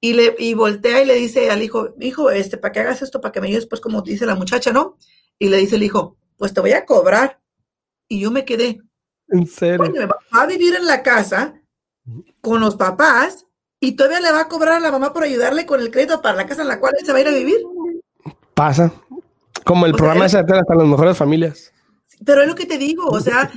Y, 0.00 0.12
le, 0.12 0.34
y 0.38 0.54
voltea 0.54 1.02
y 1.02 1.06
le 1.06 1.14
dice 1.14 1.50
al 1.50 1.62
hijo, 1.62 1.94
hijo, 2.00 2.30
este, 2.30 2.56
para 2.56 2.72
que 2.72 2.80
hagas 2.80 3.02
esto, 3.02 3.20
para 3.20 3.32
que 3.32 3.40
me 3.40 3.48
ayudes, 3.48 3.66
pues 3.66 3.80
como 3.80 4.00
dice 4.02 4.26
la 4.26 4.36
muchacha, 4.36 4.72
¿no? 4.72 4.96
Y 5.38 5.48
le 5.48 5.56
dice 5.56 5.76
el 5.76 5.82
hijo, 5.82 6.16
pues 6.36 6.54
te 6.54 6.60
voy 6.60 6.72
a 6.72 6.86
cobrar. 6.86 7.40
Y 8.08 8.20
yo 8.20 8.30
me 8.30 8.44
quedé. 8.44 8.80
¿En 9.28 9.46
serio? 9.46 9.92
va 10.08 10.42
a 10.42 10.46
vivir 10.46 10.74
en 10.74 10.86
la 10.86 11.02
casa 11.02 11.60
con 12.40 12.60
los 12.60 12.76
papás 12.76 13.47
y 13.80 13.92
todavía 13.92 14.20
le 14.20 14.32
va 14.32 14.42
a 14.42 14.48
cobrar 14.48 14.74
a 14.74 14.80
la 14.80 14.90
mamá 14.90 15.12
por 15.12 15.22
ayudarle 15.22 15.66
con 15.66 15.80
el 15.80 15.90
crédito 15.90 16.20
para 16.20 16.36
la 16.36 16.46
casa 16.46 16.62
en 16.62 16.68
la 16.68 16.80
cual 16.80 16.94
él 16.98 17.06
se 17.06 17.12
va 17.12 17.18
a 17.18 17.20
ir 17.20 17.28
a 17.28 17.32
vivir. 17.32 17.58
Pasa. 18.54 18.92
Como 19.64 19.86
el 19.86 19.92
programa 19.92 20.26
de 20.26 20.38
hasta 20.38 20.74
las 20.74 20.86
mejores 20.86 21.16
familias. 21.16 21.72
Pero 22.24 22.42
es 22.42 22.48
lo 22.48 22.54
que 22.54 22.66
te 22.66 22.78
digo, 22.78 23.06
o 23.06 23.20
sea, 23.20 23.50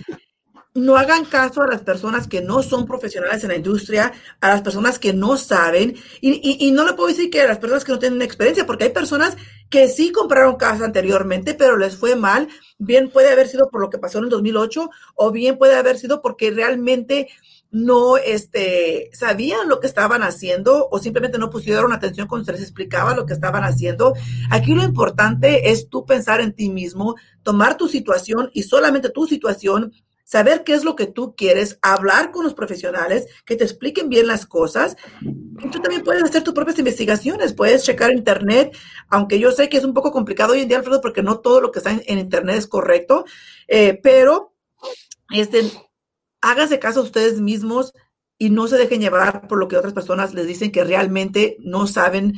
no 0.73 0.95
hagan 0.95 1.25
caso 1.25 1.62
a 1.63 1.67
las 1.67 1.81
personas 1.81 2.27
que 2.27 2.41
no 2.41 2.63
son 2.63 2.86
profesionales 2.86 3.43
en 3.43 3.49
la 3.49 3.55
industria, 3.55 4.13
a 4.39 4.49
las 4.49 4.62
personas 4.62 4.99
que 4.99 5.13
no 5.13 5.38
saben, 5.38 5.95
y, 6.21 6.65
y, 6.65 6.71
no 6.71 6.86
le 6.86 6.93
puedo 6.93 7.10
decir 7.10 7.29
que 7.29 7.41
a 7.41 7.47
las 7.47 7.60
personas 7.60 7.84
que 7.84 7.91
no 7.91 7.99
tienen 7.99 8.21
experiencia, 8.21 8.65
porque 8.65 8.86
hay 8.86 8.89
personas 8.91 9.36
que 9.69 9.88
sí 9.88 10.12
compraron 10.12 10.55
casa 10.55 10.86
anteriormente, 10.86 11.55
pero 11.55 11.77
les 11.77 11.97
fue 11.97 12.15
mal. 12.15 12.47
Bien 12.77 13.10
puede 13.10 13.31
haber 13.31 13.47
sido 13.47 13.69
por 13.69 13.81
lo 13.81 13.89
que 13.89 13.97
pasó 13.97 14.19
en 14.19 14.25
el 14.25 14.29
2008, 14.29 14.89
o 15.15 15.31
bien 15.31 15.57
puede 15.57 15.75
haber 15.75 15.97
sido 15.97 16.21
porque 16.21 16.51
realmente 16.51 17.29
no 17.71 18.17
este, 18.17 19.10
sabían 19.13 19.69
lo 19.69 19.79
que 19.79 19.88
estaban 19.88 20.23
haciendo 20.23 20.89
o 20.91 20.99
simplemente 20.99 21.38
no 21.38 21.49
pusieron 21.49 21.93
atención 21.93 22.27
cuando 22.27 22.45
se 22.45 22.51
les 22.51 22.62
explicaba 22.62 23.15
lo 23.15 23.25
que 23.25 23.34
estaban 23.34 23.63
haciendo. 23.63 24.13
Aquí 24.49 24.73
lo 24.73 24.84
importante 24.84 25.71
es 25.71 25.89
tú 25.89 26.05
pensar 26.05 26.41
en 26.41 26.53
ti 26.53 26.69
mismo, 26.69 27.15
tomar 27.43 27.77
tu 27.77 27.88
situación 27.88 28.51
y 28.53 28.63
solamente 28.63 29.10
tu 29.10 29.25
situación, 29.25 29.93
saber 30.25 30.63
qué 30.65 30.73
es 30.73 30.84
lo 30.84 30.97
que 30.97 31.07
tú 31.07 31.34
quieres, 31.36 31.79
hablar 31.81 32.31
con 32.31 32.43
los 32.43 32.53
profesionales 32.53 33.27
que 33.45 33.55
te 33.55 33.63
expliquen 33.63 34.10
bien 34.10 34.27
las 34.27 34.45
cosas. 34.45 34.97
Tú 35.71 35.79
también 35.79 36.03
puedes 36.03 36.23
hacer 36.23 36.43
tus 36.43 36.53
propias 36.53 36.77
investigaciones, 36.77 37.53
puedes 37.53 37.86
checar 37.86 38.12
internet, 38.12 38.75
aunque 39.10 39.39
yo 39.39 39.51
sé 39.51 39.69
que 39.69 39.77
es 39.77 39.86
un 39.86 39.93
poco 39.93 40.12
complicado 40.12 40.53
hoy 40.53 40.62
en 40.62 40.67
día, 40.67 40.77
Alfredo, 40.77 40.99
porque 40.99 41.23
no 41.23 41.39
todo 41.39 41.62
lo 41.62 41.71
que 41.71 41.79
está 41.79 41.91
en, 41.91 42.19
internet 42.19 42.57
es 42.57 42.67
correcto, 42.67 43.23
eh, 43.67 43.97
pero 44.01 44.53
este, 45.34 45.69
háganse 46.41 46.80
caso 46.80 46.99
a 46.99 47.04
ustedes 47.04 47.39
mismos 47.39 47.93
y 48.38 48.49
no 48.49 48.67
se 48.67 48.77
dejen 48.77 49.01
llevar 49.01 49.47
por 49.47 49.60
lo 49.60 49.67
que 49.67 49.77
otras 49.77 49.93
personas 49.93 50.34
les 50.34 50.47
dicen 50.47 50.71
que 50.71 50.84
realmente 50.84 51.58
no 51.60 51.88
saben 51.88 52.34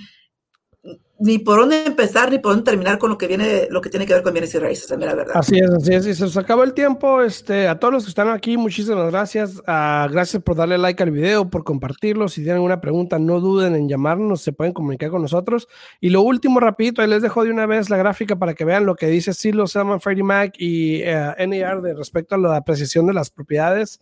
ni 1.19 1.37
por 1.37 1.59
dónde 1.59 1.85
empezar 1.85 2.29
ni 2.29 2.39
por 2.39 2.51
dónde 2.51 2.69
terminar 2.69 2.97
con 2.97 3.09
lo 3.09 3.17
que 3.17 3.27
viene, 3.27 3.67
lo 3.69 3.79
que 3.79 3.89
tiene 3.89 4.05
que 4.05 4.13
ver 4.13 4.23
con 4.23 4.33
bienes 4.33 4.53
y 4.55 4.59
raíces, 4.59 4.87
también 4.87 5.09
la 5.09 5.15
verdad. 5.15 5.37
Así 5.37 5.57
es, 5.57 5.69
así 5.69 5.93
es. 5.93 6.05
Y 6.05 6.15
se 6.15 6.23
nos 6.23 6.35
acabó 6.35 6.63
el 6.63 6.73
tiempo. 6.73 7.21
Este, 7.21 7.69
a 7.69 7.79
todos 7.79 7.93
los 7.93 8.03
que 8.03 8.09
están 8.09 8.27
aquí, 8.27 8.57
muchísimas 8.57 9.09
gracias. 9.09 9.59
Uh, 9.59 10.11
gracias 10.11 10.43
por 10.43 10.57
darle 10.57 10.77
like 10.77 11.01
al 11.01 11.11
video, 11.11 11.49
por 11.49 11.63
compartirlo. 11.63 12.27
Si 12.27 12.41
tienen 12.41 12.55
alguna 12.55 12.81
pregunta, 12.81 13.19
no 13.19 13.39
duden 13.39 13.75
en 13.75 13.87
llamarnos, 13.87 14.41
se 14.41 14.51
pueden 14.51 14.73
comunicar 14.73 15.11
con 15.11 15.21
nosotros. 15.21 15.69
Y 16.01 16.09
lo 16.09 16.21
último, 16.23 16.59
rapidito, 16.59 17.01
ahí 17.01 17.07
les 17.07 17.21
dejo 17.21 17.45
de 17.45 17.51
una 17.51 17.67
vez 17.67 17.89
la 17.89 17.95
gráfica 17.95 18.35
para 18.35 18.53
que 18.53 18.65
vean 18.65 18.85
lo 18.85 18.95
que 18.95 19.07
dice 19.07 19.33
Silo, 19.33 19.67
Selman, 19.67 20.01
Freddie 20.01 20.23
Mac 20.23 20.55
y 20.57 21.03
uh, 21.03 21.35
eh, 21.37 21.47
NAR 21.47 21.81
de 21.81 21.93
respecto 21.93 22.35
a 22.35 22.37
la 22.37 22.57
apreciación 22.57 23.07
de 23.07 23.13
las 23.13 23.29
propiedades. 23.29 24.01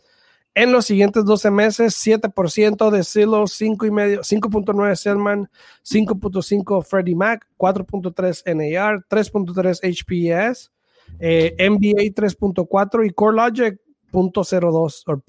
En 0.53 0.71
los 0.71 0.85
siguientes 0.85 1.23
12 1.23 1.49
meses, 1.49 1.95
7% 2.05 2.89
de 2.89 3.03
Silo, 3.03 3.43
5.9 3.43 4.95
Selman, 4.95 5.49
5.5 5.83 6.83
Freddie 6.83 7.15
Mac, 7.15 7.47
4.3 7.57 8.43
NAR, 8.45 9.05
3.3 9.09 9.79
HPS, 9.81 10.71
eh, 11.19 11.55
MBA 11.69 12.13
3.4 12.13 13.05
y 13.05 13.11
CoreLogic 13.11 13.79
0.02 14.11 15.03
o 15.05 15.21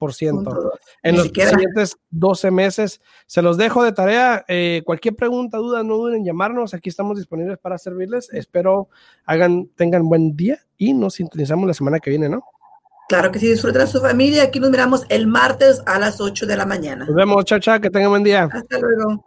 0.2%. 0.00 0.70
En 1.02 1.16
los 1.16 1.26
siguientes 1.26 1.96
12 2.10 2.50
meses, 2.50 3.00
se 3.26 3.42
los 3.42 3.56
dejo 3.56 3.84
de 3.84 3.92
tarea. 3.92 4.44
Eh, 4.48 4.82
cualquier 4.84 5.14
pregunta, 5.14 5.58
duda, 5.58 5.82
no 5.82 5.96
duden 5.96 6.16
en 6.16 6.24
llamarnos. 6.24 6.74
Aquí 6.74 6.88
estamos 6.88 7.18
disponibles 7.18 7.58
para 7.58 7.78
servirles. 7.78 8.32
Espero 8.32 8.88
hagan, 9.24 9.68
tengan 9.76 10.08
buen 10.08 10.34
día 10.36 10.58
y 10.76 10.94
nos 10.94 11.14
sintonizamos 11.14 11.66
la 11.66 11.74
semana 11.74 12.00
que 12.00 12.10
viene, 12.10 12.28
¿no? 12.28 12.42
Claro 13.08 13.30
que 13.30 13.38
sí, 13.38 13.48
disfruten 13.48 13.82
a 13.82 13.86
su 13.86 14.00
familia. 14.00 14.44
Aquí 14.44 14.60
nos 14.60 14.70
miramos 14.70 15.04
el 15.08 15.26
martes 15.26 15.82
a 15.86 15.98
las 15.98 16.20
8 16.20 16.46
de 16.46 16.56
la 16.56 16.66
mañana. 16.66 17.04
Nos 17.04 17.14
vemos, 17.14 17.44
chao, 17.44 17.58
chao, 17.58 17.80
que 17.80 17.90
tengan 17.90 18.10
buen 18.10 18.24
día. 18.24 18.48
Hasta 18.50 18.78
luego. 18.78 19.22